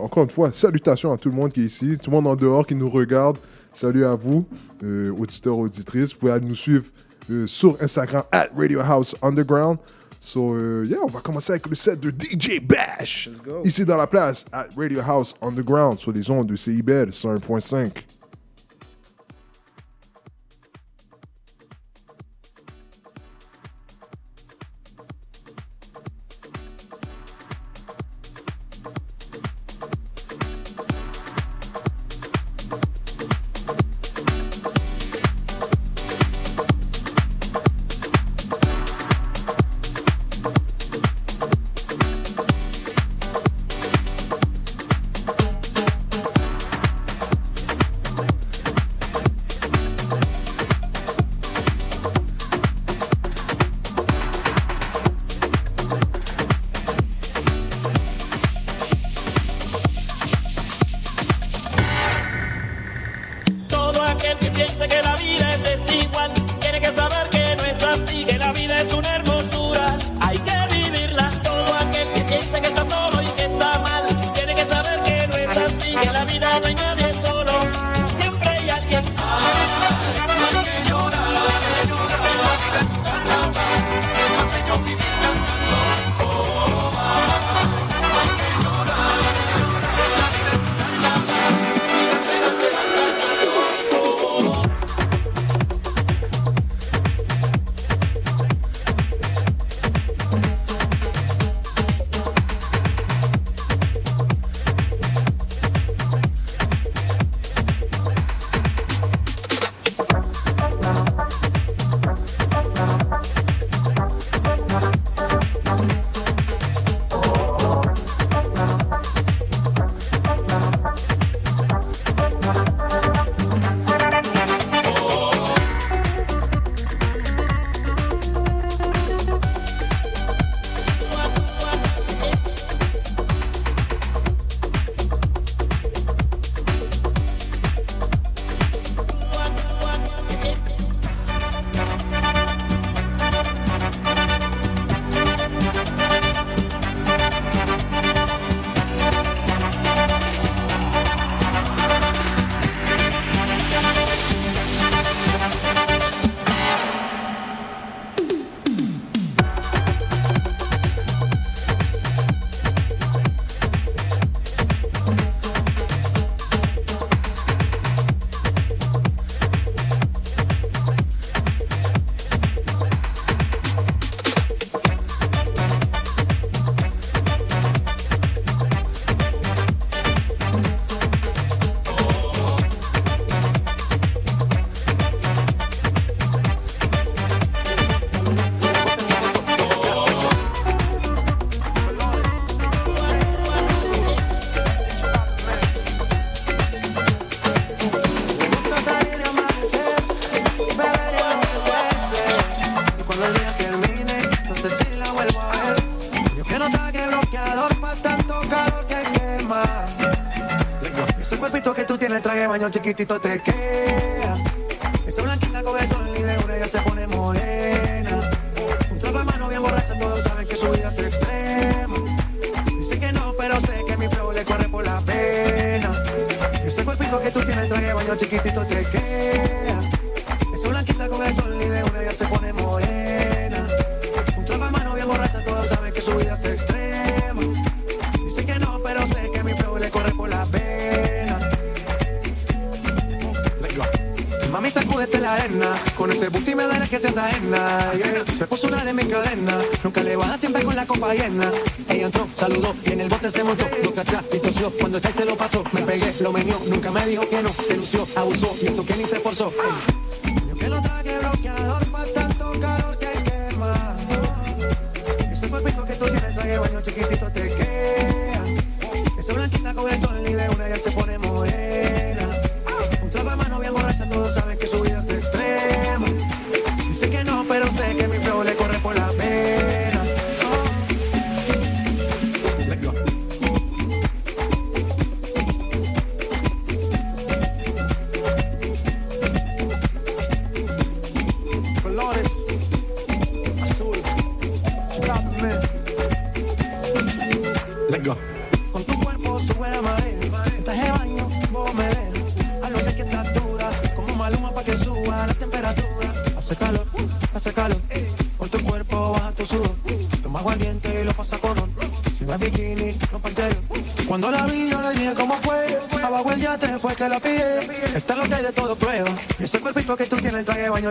encore 0.00 0.24
une 0.24 0.30
fois, 0.30 0.52
salutations 0.52 1.12
à 1.12 1.18
tout 1.18 1.30
le 1.30 1.34
monde 1.34 1.52
qui 1.52 1.62
est 1.62 1.66
ici, 1.66 1.98
tout 1.98 2.10
le 2.10 2.16
monde 2.16 2.28
en 2.28 2.36
dehors 2.36 2.66
qui 2.66 2.74
nous 2.74 2.90
regarde. 2.90 3.36
Salut 3.72 4.04
à 4.04 4.14
vous, 4.14 4.46
auditeurs, 4.82 5.58
auditrices. 5.58 6.14
Vous 6.14 6.20
pouvez 6.20 6.40
nous 6.40 6.54
suivre 6.54 6.86
sur 7.46 7.76
Instagram, 7.82 8.22
at 8.32 8.48
Radio 8.56 8.80
House 8.80 9.16
Underground. 9.22 9.78
So, 10.26 10.56
uh, 10.56 10.82
yeah, 10.82 10.98
on 11.04 11.06
va 11.06 11.20
commencer 11.20 11.52
avec 11.52 11.68
le 11.68 11.76
set 11.76 12.00
de 12.00 12.10
DJ 12.10 12.58
Bash. 12.60 13.30
Ici 13.62 13.84
dans 13.84 13.96
la 13.96 14.08
place, 14.08 14.44
à 14.50 14.66
Radio 14.76 15.00
House 15.06 15.34
Underground, 15.40 16.00
sur 16.00 16.10
les 16.10 16.28
ondes 16.28 16.48
de 16.48 16.56
CIBL 16.56 17.10
101.5. 17.10 17.92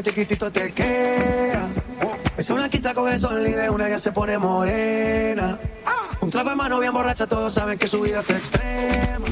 chiquitito 0.02 0.52
te 0.52 0.72
queda. 0.74 1.68
Esa 2.38 2.53
blanquita 2.53 2.94
coge 2.94 3.20
sol 3.20 3.48
y 3.48 3.52
de 3.52 3.70
una 3.70 3.88
ya 3.88 3.99
se 3.99 4.12
pone 4.12 4.38
morena. 4.38 5.60
Un 6.22 6.30
trago 6.30 6.49
de 6.49 6.56
mano 6.56 6.80
bien 6.80 6.91
borracha, 6.91 7.28
todos 7.28 7.53
saben 7.53 7.78
que 7.78 7.88
su 7.88 8.02
vida 8.02 8.20
es 8.20 8.30
extrema. 8.30 9.24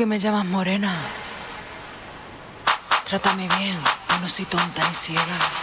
que 0.00 0.06
me 0.06 0.18
llamas 0.18 0.46
morena. 0.46 0.96
Trátame 3.04 3.46
bien, 3.58 3.78
yo 4.08 4.18
no 4.22 4.28
soy 4.30 4.46
tonta 4.46 4.88
ni 4.88 4.94
ciega. 4.94 5.59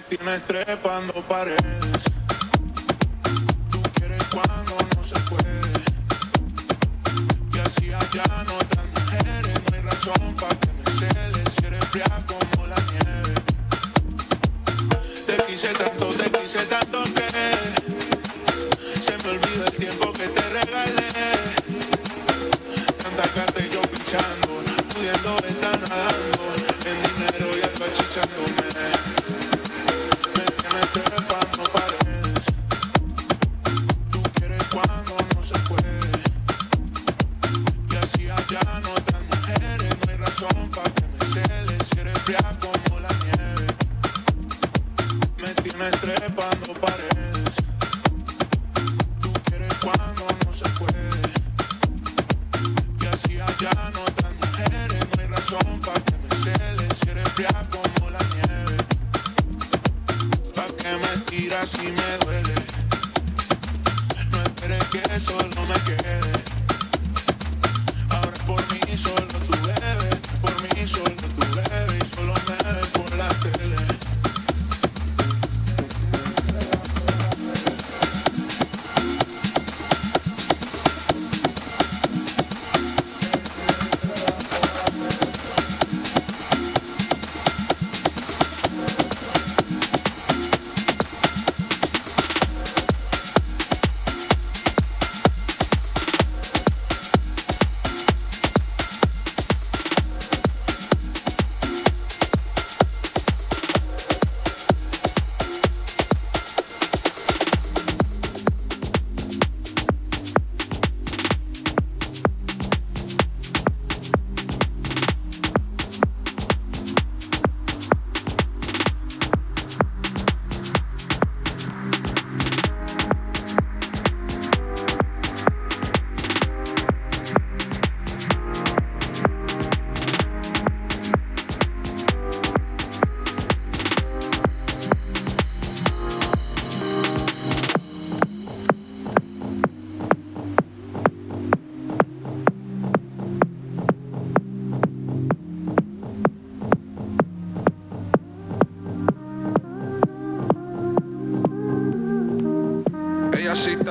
Me 0.00 0.16
tienes 0.16 0.40
trepando 0.46 1.12
paredes. 1.28 2.19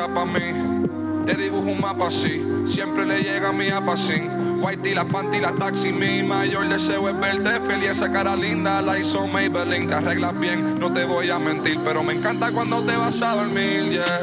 Ella 0.09 0.15
sí 0.15 0.15
está 0.15 0.15
pa' 0.15 0.25
mí, 0.25 1.25
te 1.25 1.35
dibujo 1.35 1.71
un 1.71 1.81
mapa 1.81 2.07
así. 2.07 2.43
Siempre 2.65 3.05
le 3.05 3.21
llega 3.21 3.49
a 3.49 3.53
mi 3.53 3.69
apacín. 3.69 4.29
Whitey, 4.61 4.93
las 4.93 5.05
panty, 5.05 5.39
las 5.39 5.55
taxi, 5.57 5.91
mi 5.91 6.23
mayor 6.23 6.67
deseo 6.67 7.09
es 7.09 7.19
verte 7.19 7.59
feliz. 7.61 7.91
Esa 7.91 8.11
cara 8.11 8.35
linda 8.35 8.81
la 8.81 8.99
hizo 8.99 9.25
Maybelline. 9.27 9.87
Te 9.87 9.95
arreglas 9.95 10.37
bien, 10.39 10.79
no 10.79 10.91
te 10.91 11.05
voy 11.05 11.29
a 11.29 11.39
mentir. 11.39 11.79
Pero 11.83 12.03
me 12.03 12.13
encanta 12.13 12.51
cuando 12.51 12.81
te 12.83 12.95
vas 12.95 13.21
a 13.21 13.35
dormir, 13.35 13.89
yeah. 13.89 14.21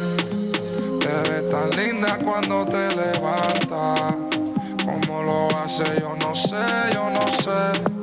Te 1.00 1.30
ves 1.30 1.50
tan 1.50 1.70
linda 1.70 2.18
cuando 2.18 2.66
te 2.66 2.88
levantas. 2.94 4.16
Cómo 4.84 5.22
lo 5.22 5.58
hace, 5.58 5.84
yo 6.00 6.16
no 6.20 6.34
sé, 6.34 6.56
yo 6.92 7.10
no 7.10 7.26
sé. 7.28 7.95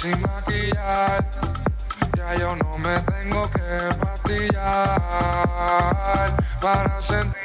Sin 0.00 0.20
maquillar. 0.22 1.24
Ya 2.16 2.34
yo 2.36 2.54
no 2.56 2.78
me 2.78 3.00
tengo 3.00 3.50
que 3.50 3.94
pastillar 4.00 5.00
para 6.60 7.00
sentirme 7.00 7.37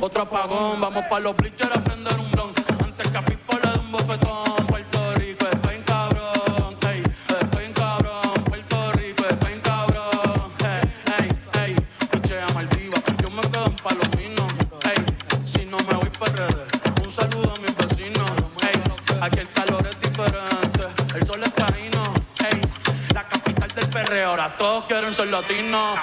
Otro 0.00 0.22
apagón, 0.22 0.80
vamos 0.80 1.04
pa' 1.10 1.20
los 1.20 1.36
bleachers 1.36 1.76
a 1.76 1.82
prender 1.82 2.18
un 2.18 2.30
blon. 2.30 2.52
Antes 2.84 3.08
que 3.10 3.18
a 3.18 3.22
Pipo 3.22 3.58
le 3.62 3.78
un 3.78 3.92
bofetón. 3.92 4.66
Puerto 4.66 5.14
Rico 5.14 5.46
es 5.46 5.82
cabrón, 5.84 6.76
ey, 6.88 7.02
es 7.02 7.72
cabrón. 7.72 8.44
Puerto 8.44 8.92
Rico 8.92 9.24
es 9.26 9.60
cabrón, 9.62 10.52
ey, 10.64 10.82
ey, 11.18 11.28
ey. 11.64 11.76
Piche 12.10 12.40
a 12.40 12.46
Maldivas, 12.54 13.02
yo 13.22 13.30
me 13.30 13.42
quedo 13.42 13.66
en 13.66 13.76
Palomino, 13.76 14.46
ey. 14.84 15.04
Si 15.44 15.64
no 15.64 15.78
me 15.78 15.94
voy 15.94 16.10
pa' 16.10 16.26
redes, 16.26 16.68
un 17.02 17.10
saludo 17.10 17.54
a 17.54 17.58
mis 17.58 17.76
vecinos, 17.76 18.30
ey. 18.62 18.80
Aquí 19.20 19.38
el 19.40 19.50
calor 19.52 19.86
es 19.86 20.00
diferente, 20.00 20.84
el 21.14 21.26
sol 21.26 21.40
es 21.42 21.54
taíno, 21.54 22.14
ey. 22.50 22.60
La 23.12 23.26
capital 23.26 23.68
del 23.74 23.88
perreo, 23.88 24.30
ahora 24.30 24.56
todos 24.56 24.84
quieren 24.84 25.12
ser 25.12 25.28
latinos. 25.28 25.98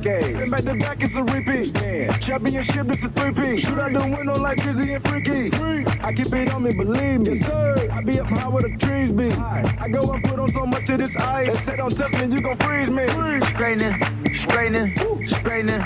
decades. 0.00 0.38
And 0.40 0.50
back 0.50 0.62
to 0.62 0.74
back, 0.74 1.02
it's 1.02 1.16
a 1.16 1.22
repeat. 1.22 1.82
Yeah. 1.82 2.16
Championship, 2.18 2.86
this 2.86 3.02
is 3.02 3.10
three-piece. 3.10 3.60
Shoot 3.60 3.78
out 3.78 3.92
the 3.92 4.00
window 4.00 4.38
like 4.38 4.58
Drizzy 4.58 4.94
and 4.94 5.08
Freaky. 5.08 5.50
Free. 5.50 5.84
I 6.02 6.12
keep 6.12 6.32
it 6.32 6.52
on 6.52 6.62
me, 6.62 6.72
believe 6.72 7.20
me. 7.20 7.38
Yes, 7.38 7.46
sir. 7.46 7.88
I 7.90 8.02
be 8.02 8.20
up 8.20 8.26
high 8.26 8.48
where 8.48 8.62
the 8.62 8.76
trees 8.78 9.12
be. 9.12 9.30
I 9.32 9.88
go 9.88 10.12
and 10.12 10.22
put 10.24 10.38
on 10.38 10.50
so 10.52 10.66
much 10.66 10.88
of 10.88 10.98
this 10.98 11.16
ice. 11.16 11.48
They 11.48 11.56
say, 11.56 11.76
don't 11.76 11.96
touch 11.96 12.12
me, 12.12 12.34
you 12.34 12.40
gon' 12.40 12.56
freeze 12.58 12.90
me. 12.90 13.06
Freeze. 13.08 13.48
straining, 13.48 13.94
straining, 14.34 14.96
straightening. 15.26 15.84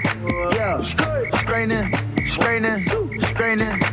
Yeah. 0.55 0.83
Straining, 0.83 1.95
straining, 2.27 3.21
straining. 3.21 3.90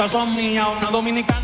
Toditas 0.00 0.12
son 0.12 0.34
mías, 0.34 0.66
una 0.78 0.90
dominicana, 0.90 1.39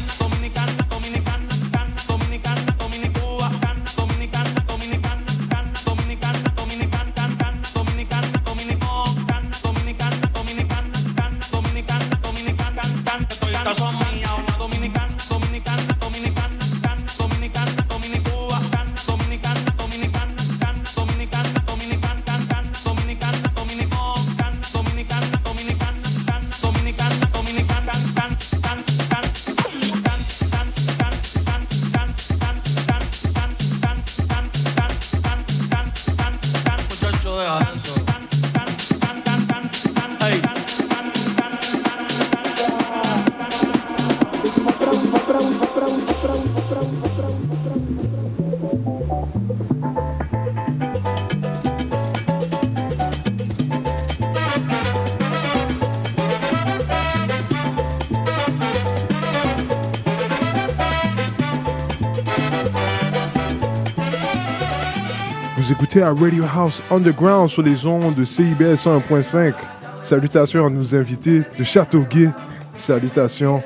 à 66.02 66.12
Radio 66.12 66.44
House 66.54 66.82
Underground 66.90 67.48
sur 67.48 67.62
les 67.62 67.86
ondes 67.86 68.14
de 68.14 68.24
CIBL 68.24 68.74
101.5. 68.74 69.54
Salutations 70.02 70.66
à 70.66 70.70
nos 70.70 70.94
invités 70.94 71.42
de 71.58 71.64
Châteauguay. 71.64 72.30
Salutations 72.74 73.62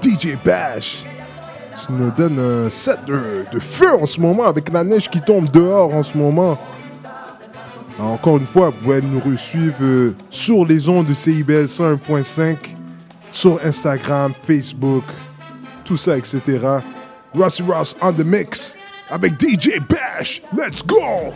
DJ 0.00 0.36
Bash. 0.44 1.04
Tu 1.84 1.92
nous 1.92 2.10
donne 2.10 2.38
un 2.38 2.70
set 2.70 2.98
de, 3.06 3.44
de 3.52 3.58
feu 3.58 3.94
en 4.00 4.06
ce 4.06 4.20
moment 4.20 4.44
avec 4.44 4.72
la 4.72 4.84
neige 4.84 5.10
qui 5.10 5.20
tombe 5.20 5.50
dehors 5.50 5.94
en 5.94 6.02
ce 6.02 6.16
moment. 6.16 6.58
Encore 7.98 8.38
une 8.38 8.46
fois, 8.46 8.70
vous 8.70 8.84
pouvez 8.84 9.02
nous 9.02 9.36
suivre 9.36 9.76
euh, 9.82 10.14
sur 10.30 10.64
les 10.64 10.88
ondes 10.88 11.06
de 11.06 11.14
CIBL 11.14 11.64
101.5, 11.64 12.56
sur 13.30 13.60
Instagram, 13.64 14.32
Facebook, 14.42 15.04
tout 15.84 15.96
ça, 15.96 16.16
etc. 16.16 16.58
Rossy 17.34 17.62
Ross 17.62 17.96
on 18.00 18.12
the 18.12 18.24
mix 18.24 18.76
avec 19.10 19.34
DJ 19.40 19.80
Bash. 19.88 20.42
Let's 20.56 20.84
go! 20.84 21.34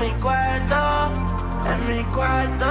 En 0.00 0.06
mi 0.06 0.12
cuarto, 0.22 1.12
en 1.66 1.80
mi 1.84 2.02
cuarto. 2.04 2.64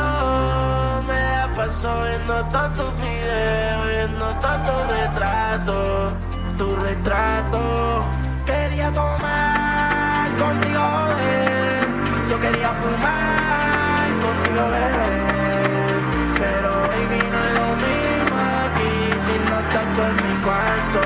Me 1.08 1.20
la 1.38 1.48
paso 1.56 2.02
viendo 2.02 2.44
todos 2.46 2.74
tus 2.74 3.02
videos, 3.02 3.88
viendo 3.88 4.26
todos 4.42 4.62
tus 4.66 4.98
retratos, 4.98 6.14
tu 6.58 6.76
retrato. 6.78 8.06
Quería 8.48 8.92
tomar 8.92 10.38
contigo, 10.40 10.80
joder. 10.80 11.88
Yo 12.32 12.40
quería 12.40 12.70
fumar 12.74 14.10
contigo, 14.26 14.64
beber. 14.72 15.30
Pero 16.34 16.70
hoy 16.82 17.02
no 17.32 17.40
es 17.46 17.52
lo 17.60 17.68
mismo 17.86 18.38
aquí 18.66 18.92
si 19.24 19.52
no 19.52 19.60
estás 19.60 19.86
tú 19.94 20.02
en 20.02 20.16
mi 20.16 20.34
cuarto, 20.44 21.02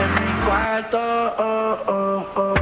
en 0.00 0.10
mi 0.24 0.32
cuarto, 0.46 0.98
oh, 1.38 1.78
oh, 1.88 2.26
oh. 2.36 2.55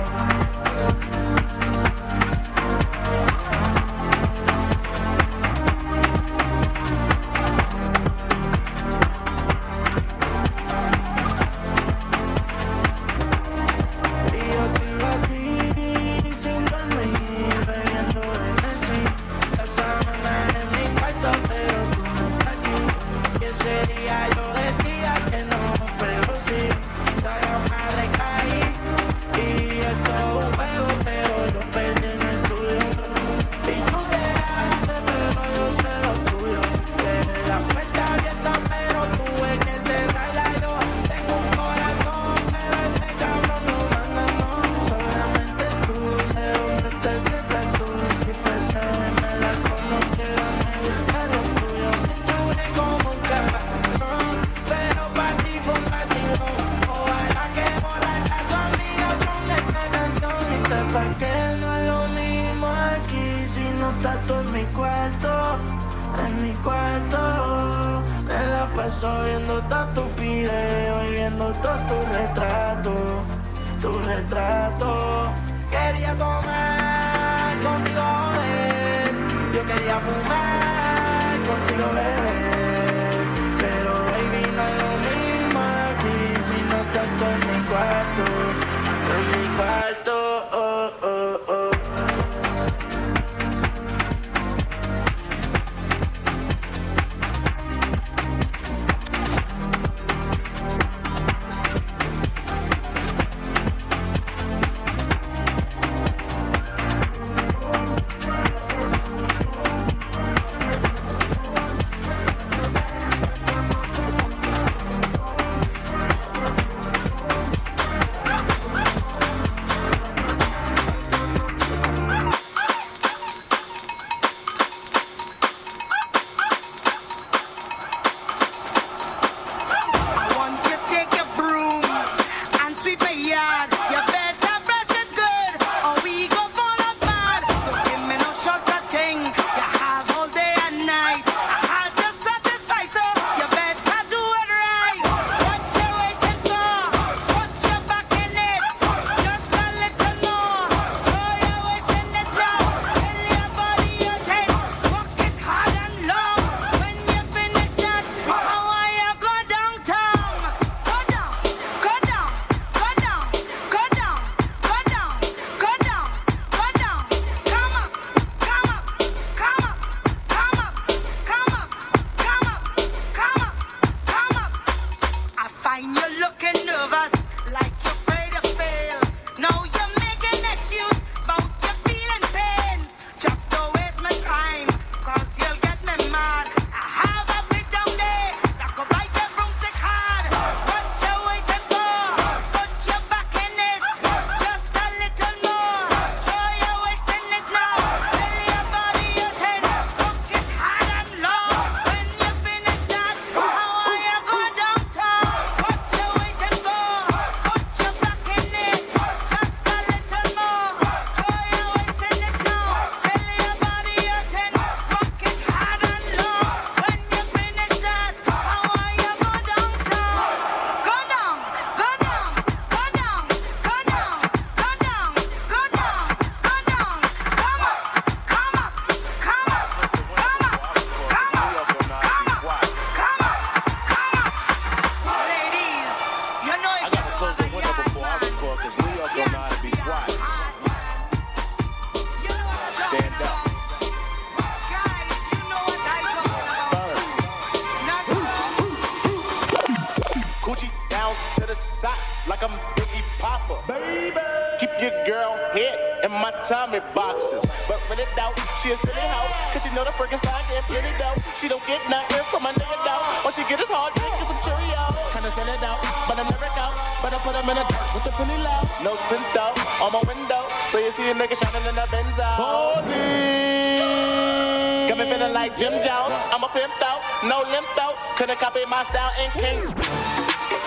My 278.75 278.83
style 278.83 279.13
and 279.21 279.33
king. 279.35 279.61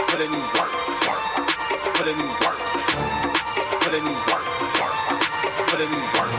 Put 0.07 0.21
in 0.21 0.31
work, 0.31 0.73
work. 1.07 1.23
Put 1.97 2.07
in 2.07 2.17
work. 2.39 2.59
Put 3.83 3.93
in 3.99 4.05
work, 4.31 4.47
work. 4.79 4.95
Put 5.67 5.81
in 5.83 5.91
work. 6.15 6.31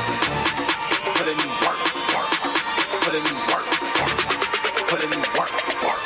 Put 1.16 1.28
in 1.28 1.40
work, 1.64 1.80
work. 2.14 2.30
Put 3.04 3.14
in 3.14 3.24
work, 3.50 3.68
work. 4.00 4.16
Put 4.88 5.04
in 5.04 5.20
work, 5.36 5.52
work. 5.84 6.00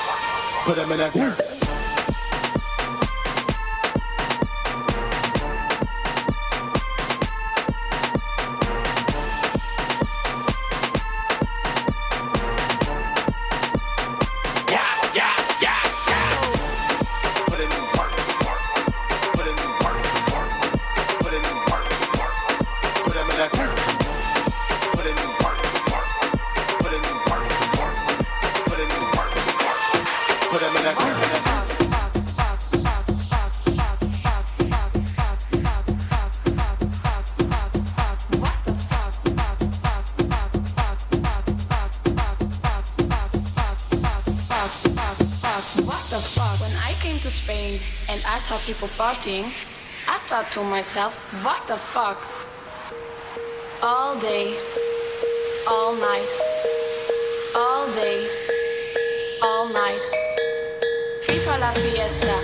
Put 0.64 0.78
him 0.78 0.90
in 0.90 1.00
a 1.00 1.10
dirt. 1.12 1.41
People 49.22 49.50
I 50.08 50.18
thought 50.26 50.50
to 50.52 50.64
myself, 50.64 51.14
what 51.44 51.66
the 51.68 51.76
fuck? 51.76 52.18
All 53.82 54.18
day, 54.18 54.58
all 55.68 55.94
night, 55.94 56.28
all 57.54 57.86
day, 57.94 58.18
all 59.42 59.68
night. 59.72 60.02
FIFA 61.26 61.54
la 61.60 61.70
fiesta, 61.70 62.36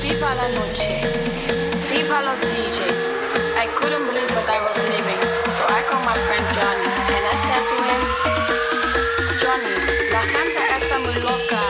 FIFA 0.00 0.30
la 0.40 0.48
noche, 0.56 1.04
FIFA 1.88 2.18
los 2.24 2.40
DJs. 2.40 3.00
I 3.60 3.66
couldn't 3.76 4.06
believe 4.08 4.30
what 4.36 4.48
I 4.48 4.60
was 4.64 4.78
living, 4.88 5.20
so 5.52 5.62
I 5.68 5.80
called 5.88 6.04
my 6.04 6.16
friend 6.26 6.46
Johnny 6.56 6.88
and 7.12 7.24
I 7.28 7.36
said 7.44 7.64
to 7.70 7.76
him, 7.88 8.02
Johnny, 9.42 9.74
la 10.12 10.22
gente 10.32 10.60
está 10.78 10.98
muy 10.98 11.16
loca. 11.20 11.60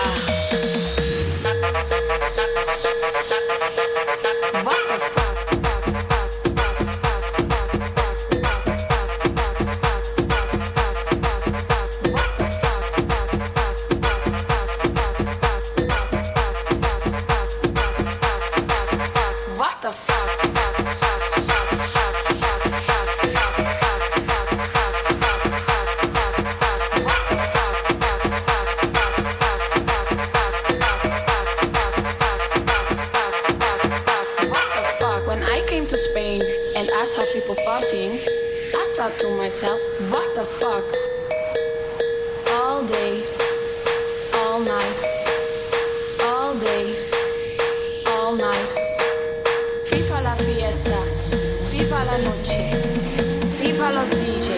Carlos 53.87 54.11
DJ. 54.15 54.51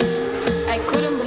I 0.71 0.79
couldn't 0.87 1.18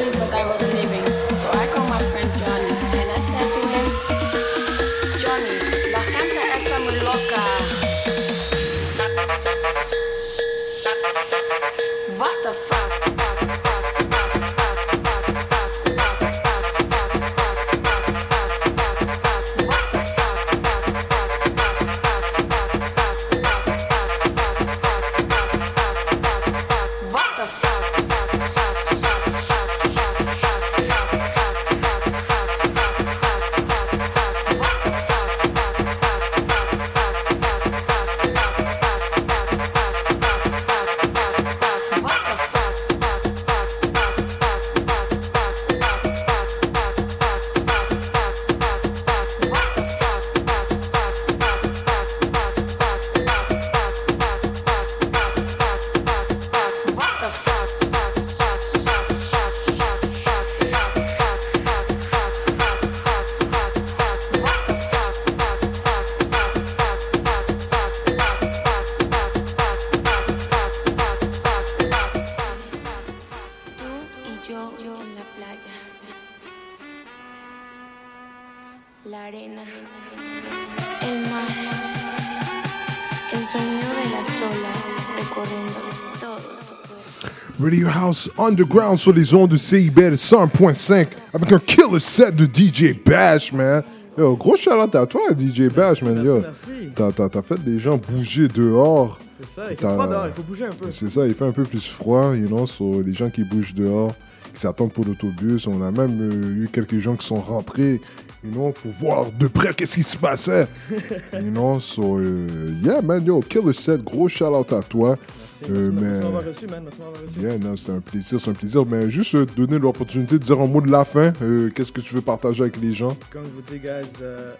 Radio 87.72 87.88
House 87.88 88.30
Underground 88.38 88.98
sur 88.98 89.14
les 89.14 89.34
ondes 89.34 89.52
de 89.52 89.56
CIBL 89.56 90.15
100.5 90.15 91.07
avec 91.34 91.53
un 91.53 91.60
killer 91.60 92.02
set 92.02 92.35
de 92.35 92.43
DJ 92.43 92.93
Bash, 93.06 93.53
man. 93.53 93.81
Yo, 94.18 94.35
gros 94.35 94.57
shout 94.57 94.72
à 94.72 95.06
toi, 95.06 95.22
DJ 95.31 95.69
Bash, 95.73 96.02
man. 96.02 96.22
Yo, 96.22 96.41
merci. 96.41 96.91
T'as, 96.93 97.41
fait 97.41 97.56
les 97.65 97.80
gens 97.80 97.98
bouger 97.98 98.49
dehors. 98.49 99.18
C'est 99.39 99.48
ça, 99.48 99.64
il 99.72 99.77
fait 99.77 99.88
froid 99.88 100.06
dehors, 100.06 100.27
il 100.27 100.34
faut 100.34 100.43
bouger 100.43 100.65
un 100.65 100.73
peu. 100.73 100.91
C'est 100.91 101.10
ça, 101.10 101.26
il 101.26 101.34
fait 101.34 101.45
un 101.45 101.53
peu 101.53 101.64
plus 101.64 101.88
froid, 101.88 102.35
you 102.35 102.48
know, 102.48 102.65
so, 102.65 103.02
les 103.02 103.14
gens 103.14 103.30
qui 103.30 103.45
bougent 103.45 103.73
dehors, 103.73 104.14
qui 104.53 104.60
s'attendent 104.60 104.91
pour 104.91 105.06
l'autobus. 105.06 105.65
On 105.68 105.81
a 105.81 105.91
même 105.91 106.19
euh, 106.19 106.64
eu 106.65 106.69
quelques 106.69 106.99
gens 106.99 107.15
qui 107.15 107.26
sont 107.26 107.39
rentrés, 107.39 108.02
you 108.43 108.52
know, 108.52 108.73
pour 108.73 108.91
voir 108.99 109.31
de 109.31 109.48
près 109.48 109.73
qu'est-ce 109.73 109.95
qui 109.95 110.03
se 110.03 110.18
passait. 110.18 110.68
you 111.34 111.52
know, 111.52 111.80
so, 111.80 112.18
euh, 112.18 112.73
yeah, 112.84 113.02
man, 113.02 113.23
yo, 113.23 113.39
killer 113.39 113.72
set, 113.72 114.03
gros 114.03 114.27
shout 114.27 114.53
out 114.53 114.73
à 114.73 114.81
toi. 114.81 115.18
Euh, 115.63 115.67
Merci, 115.69 115.89
merci 115.91 115.91
mais- 116.11 116.17
de 116.19 116.23
m'avoir 116.23 116.43
reçu, 116.45 116.67
man. 116.67 116.83
Merci 116.83 116.97
de 116.99 117.03
m'avoir 117.03 117.21
reçu. 117.21 117.39
Yeah, 117.39 117.57
non, 117.57 117.77
c'est 117.77 117.91
un 117.91 117.99
plaisir, 117.99 118.39
c'est 118.39 118.49
un 118.49 118.53
plaisir. 118.53 118.85
Mais 118.85 119.09
juste 119.09 119.35
euh, 119.35 119.45
donner 119.45 119.77
l'opportunité 119.79 120.39
de 120.39 120.43
dire 120.43 120.59
un 120.59 120.67
mot 120.67 120.81
de 120.81 120.89
la 120.91 121.05
fin. 121.05 121.33
Euh, 121.41 121.69
Qu'est-ce 121.69 121.91
que 121.91 122.01
tu 122.01 122.13
veux 122.15 122.21
partager 122.21 122.61
avec 122.63 122.77
les 122.77 122.93
gens? 122.93 123.15
Comme 123.29 123.43
je 123.45 123.49
vous 123.49 123.61
dis, 123.61 123.79
guys, 123.79 124.21
euh, 124.21 124.53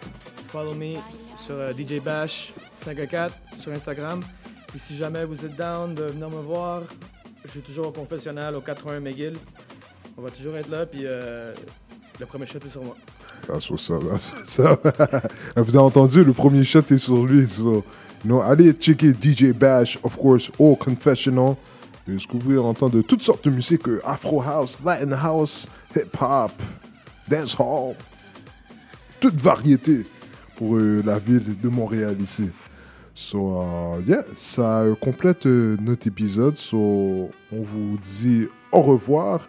follow 0.48 0.74
me 0.74 0.96
sur 1.36 1.54
DJ 1.76 2.00
Bash 2.02 2.52
514 2.76 3.32
sur 3.56 3.72
Instagram. 3.72 4.20
Et 4.74 4.78
si 4.78 4.96
jamais 4.96 5.24
vous 5.24 5.44
êtes 5.44 5.56
down 5.56 5.94
de 5.94 6.04
venir 6.04 6.30
me 6.30 6.40
voir, 6.40 6.82
je 7.44 7.50
suis 7.50 7.60
toujours 7.60 7.88
au 7.88 7.92
confessionnal 7.92 8.54
au 8.54 8.60
81 8.60 9.00
McGill. 9.00 9.34
On 10.16 10.22
va 10.22 10.30
toujours 10.30 10.56
être 10.56 10.70
là, 10.70 10.86
puis 10.86 11.02
le 11.02 12.26
premier 12.26 12.46
shot 12.46 12.58
est 12.64 12.70
sur 12.70 12.82
moi. 12.84 12.96
That's 13.48 13.68
what's 13.70 13.90
up, 13.90 14.02
that's 14.08 14.32
what's 14.32 14.60
up. 14.60 14.86
Vous 15.56 15.76
avez 15.76 15.84
entendu, 15.84 16.22
le 16.22 16.32
premier 16.32 16.62
shot 16.64 16.82
est 16.90 16.98
sur 16.98 17.26
lui. 17.26 17.44
You 18.24 18.28
know, 18.28 18.40
allez 18.40 18.72
checker 18.72 19.12
DJ 19.12 19.52
Bash, 19.52 19.98
of 20.02 20.16
course, 20.16 20.50
au 20.58 20.76
Confessional. 20.76 21.56
Et 22.08 22.16
pouvez 22.28 22.58
entendre 22.58 23.00
toutes 23.02 23.22
sortes 23.22 23.44
de 23.44 23.50
musique, 23.50 23.88
euh, 23.88 24.00
Afro 24.04 24.42
House, 24.42 24.80
Latin 24.84 25.12
House, 25.12 25.68
Hip 25.94 26.16
Hop, 26.20 26.50
Dance 27.28 27.56
Hall. 27.58 27.94
Toute 29.20 29.40
variété 29.40 30.04
pour 30.56 30.76
euh, 30.76 31.02
la 31.04 31.18
ville 31.18 31.60
de 31.60 31.68
Montréal 31.68 32.16
ici. 32.20 32.50
So, 33.14 33.62
uh, 33.62 34.02
yeah, 34.04 34.24
ça 34.34 34.80
euh, 34.80 34.94
complète 34.96 35.46
notre 35.46 36.08
épisode. 36.08 36.56
So, 36.56 37.30
on 37.52 37.62
vous 37.62 37.98
dit 38.02 38.48
au 38.72 38.82
revoir. 38.82 39.48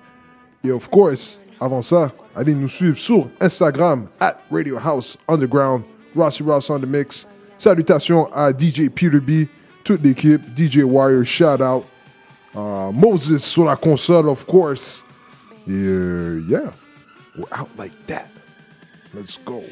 Et 0.63 0.71
of 0.71 0.89
course, 0.89 1.41
avant 1.59 1.81
ça, 1.81 2.11
allez 2.35 2.53
nous 2.53 2.67
suivre 2.67 2.97
sur 2.97 3.29
Instagram, 3.39 4.07
at 4.19 4.37
Radio 4.51 4.77
House 4.77 5.17
Underground, 5.27 5.83
Rossi 6.15 6.43
Ross 6.43 6.69
on 6.69 6.79
the 6.79 6.85
Mix. 6.85 7.27
Salutations 7.63 8.27
à 8.33 8.51
DJ 8.51 8.89
Peter 8.93 9.21
B, 9.21 9.47
toute 9.85 10.03
l'équipe, 10.03 10.41
DJ 10.53 10.79
Wire, 10.83 11.23
shout 11.23 11.61
out. 11.61 11.85
Uh, 12.53 12.91
Moses 12.91 13.39
sur 13.39 13.63
la 13.63 13.77
console, 13.77 14.27
of 14.27 14.45
course. 14.45 15.05
Et 15.65 15.71
euh, 15.71 16.43
yeah, 16.45 16.73
we're 17.37 17.47
out 17.57 17.69
like 17.77 17.93
that. 18.07 18.27
Let's 19.13 19.37
go. 19.45 19.63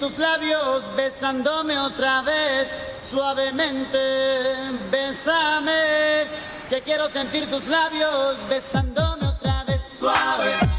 Tus 0.00 0.16
labios 0.18 0.84
besándome 0.96 1.78
otra 1.78 2.22
vez 2.22 2.72
suavemente. 3.02 3.98
Bésame, 4.90 6.26
que 6.68 6.80
quiero 6.80 7.08
sentir 7.08 7.48
tus 7.50 7.66
labios 7.66 8.36
besándome 8.48 9.28
otra 9.28 9.62
vez 9.64 9.80
suave. 9.98 10.69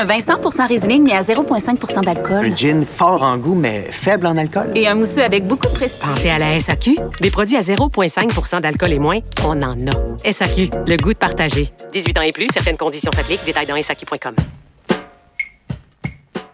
Un 0.00 0.06
vin 0.06 0.18
100% 0.18 0.66
Riesling, 0.66 1.04
mais 1.04 1.12
à 1.12 1.20
0,5% 1.20 2.04
d'alcool. 2.04 2.46
Un 2.46 2.56
gin 2.56 2.86
fort 2.86 3.22
en 3.22 3.36
goût, 3.36 3.54
mais 3.54 3.86
faible 3.90 4.26
en 4.26 4.36
alcool. 4.36 4.72
Et 4.74 4.88
un 4.88 4.94
mousseux 4.94 5.22
avec 5.22 5.46
beaucoup 5.46 5.66
de 5.66 5.72
prestige. 5.72 6.00
Pensez 6.00 6.30
à 6.30 6.38
la 6.38 6.58
SAQ. 6.58 6.96
Des 7.20 7.30
produits 7.30 7.56
à 7.56 7.60
0,5% 7.60 8.60
d'alcool 8.62 8.92
et 8.94 8.98
moins, 8.98 9.18
on 9.44 9.62
en 9.62 9.76
a. 9.86 10.32
SAQ, 10.32 10.70
le 10.86 10.96
goût 10.96 11.12
de 11.12 11.18
partager. 11.18 11.70
18 11.92 12.18
ans 12.18 12.22
et 12.22 12.32
plus, 12.32 12.48
certaines 12.52 12.78
conditions 12.78 13.10
s'appliquent. 13.14 13.44
Détails 13.44 13.66
dans 13.66 13.80
SAQ.com. 13.80 14.34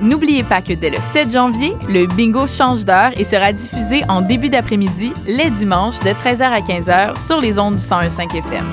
N'oubliez 0.00 0.42
pas 0.42 0.60
que 0.60 0.74
dès 0.74 0.90
le 0.90 1.00
7 1.00 1.32
janvier, 1.32 1.74
le 1.88 2.06
bingo 2.06 2.46
change 2.46 2.84
d'heure 2.84 3.12
et 3.16 3.24
sera 3.24 3.52
diffusé 3.52 4.02
en 4.08 4.20
début 4.20 4.50
d'après-midi, 4.50 5.12
les 5.26 5.48
dimanches, 5.48 6.00
de 6.00 6.10
13h 6.10 6.42
à 6.42 6.60
15h 6.60 7.18
sur 7.18 7.40
les 7.40 7.58
ondes 7.58 7.76
du 7.76 7.82
101.5 7.82 8.36
FM. 8.36 8.64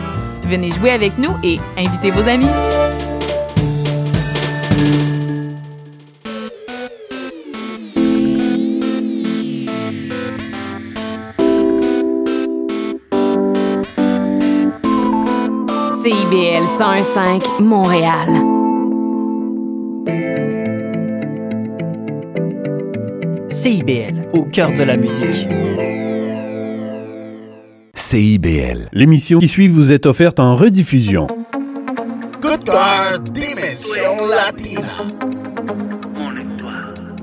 Venez 0.44 0.72
jouer 0.72 0.92
avec 0.92 1.18
nous 1.18 1.32
et 1.44 1.60
invitez 1.78 2.12
vos 2.12 2.28
amis. 2.28 2.46
CIBL 16.04 16.66
101.5 16.78 17.64
Montréal. 17.64 18.73
CIBL, 23.54 24.30
au 24.34 24.46
cœur 24.46 24.72
de 24.74 24.82
la 24.82 24.98
musique. 24.98 25.48
CIBL. 27.94 28.90
L'émission 28.92 29.38
qui 29.38 29.48
suit 29.48 29.68
vous 29.68 29.92
est 29.92 30.08
offerte 30.08 30.40
en 30.40 30.56
rediffusion. 30.56 31.28
Good 32.42 32.66
cœur, 32.66 33.20
Dimension 33.30 34.26
Latina. 34.28 34.82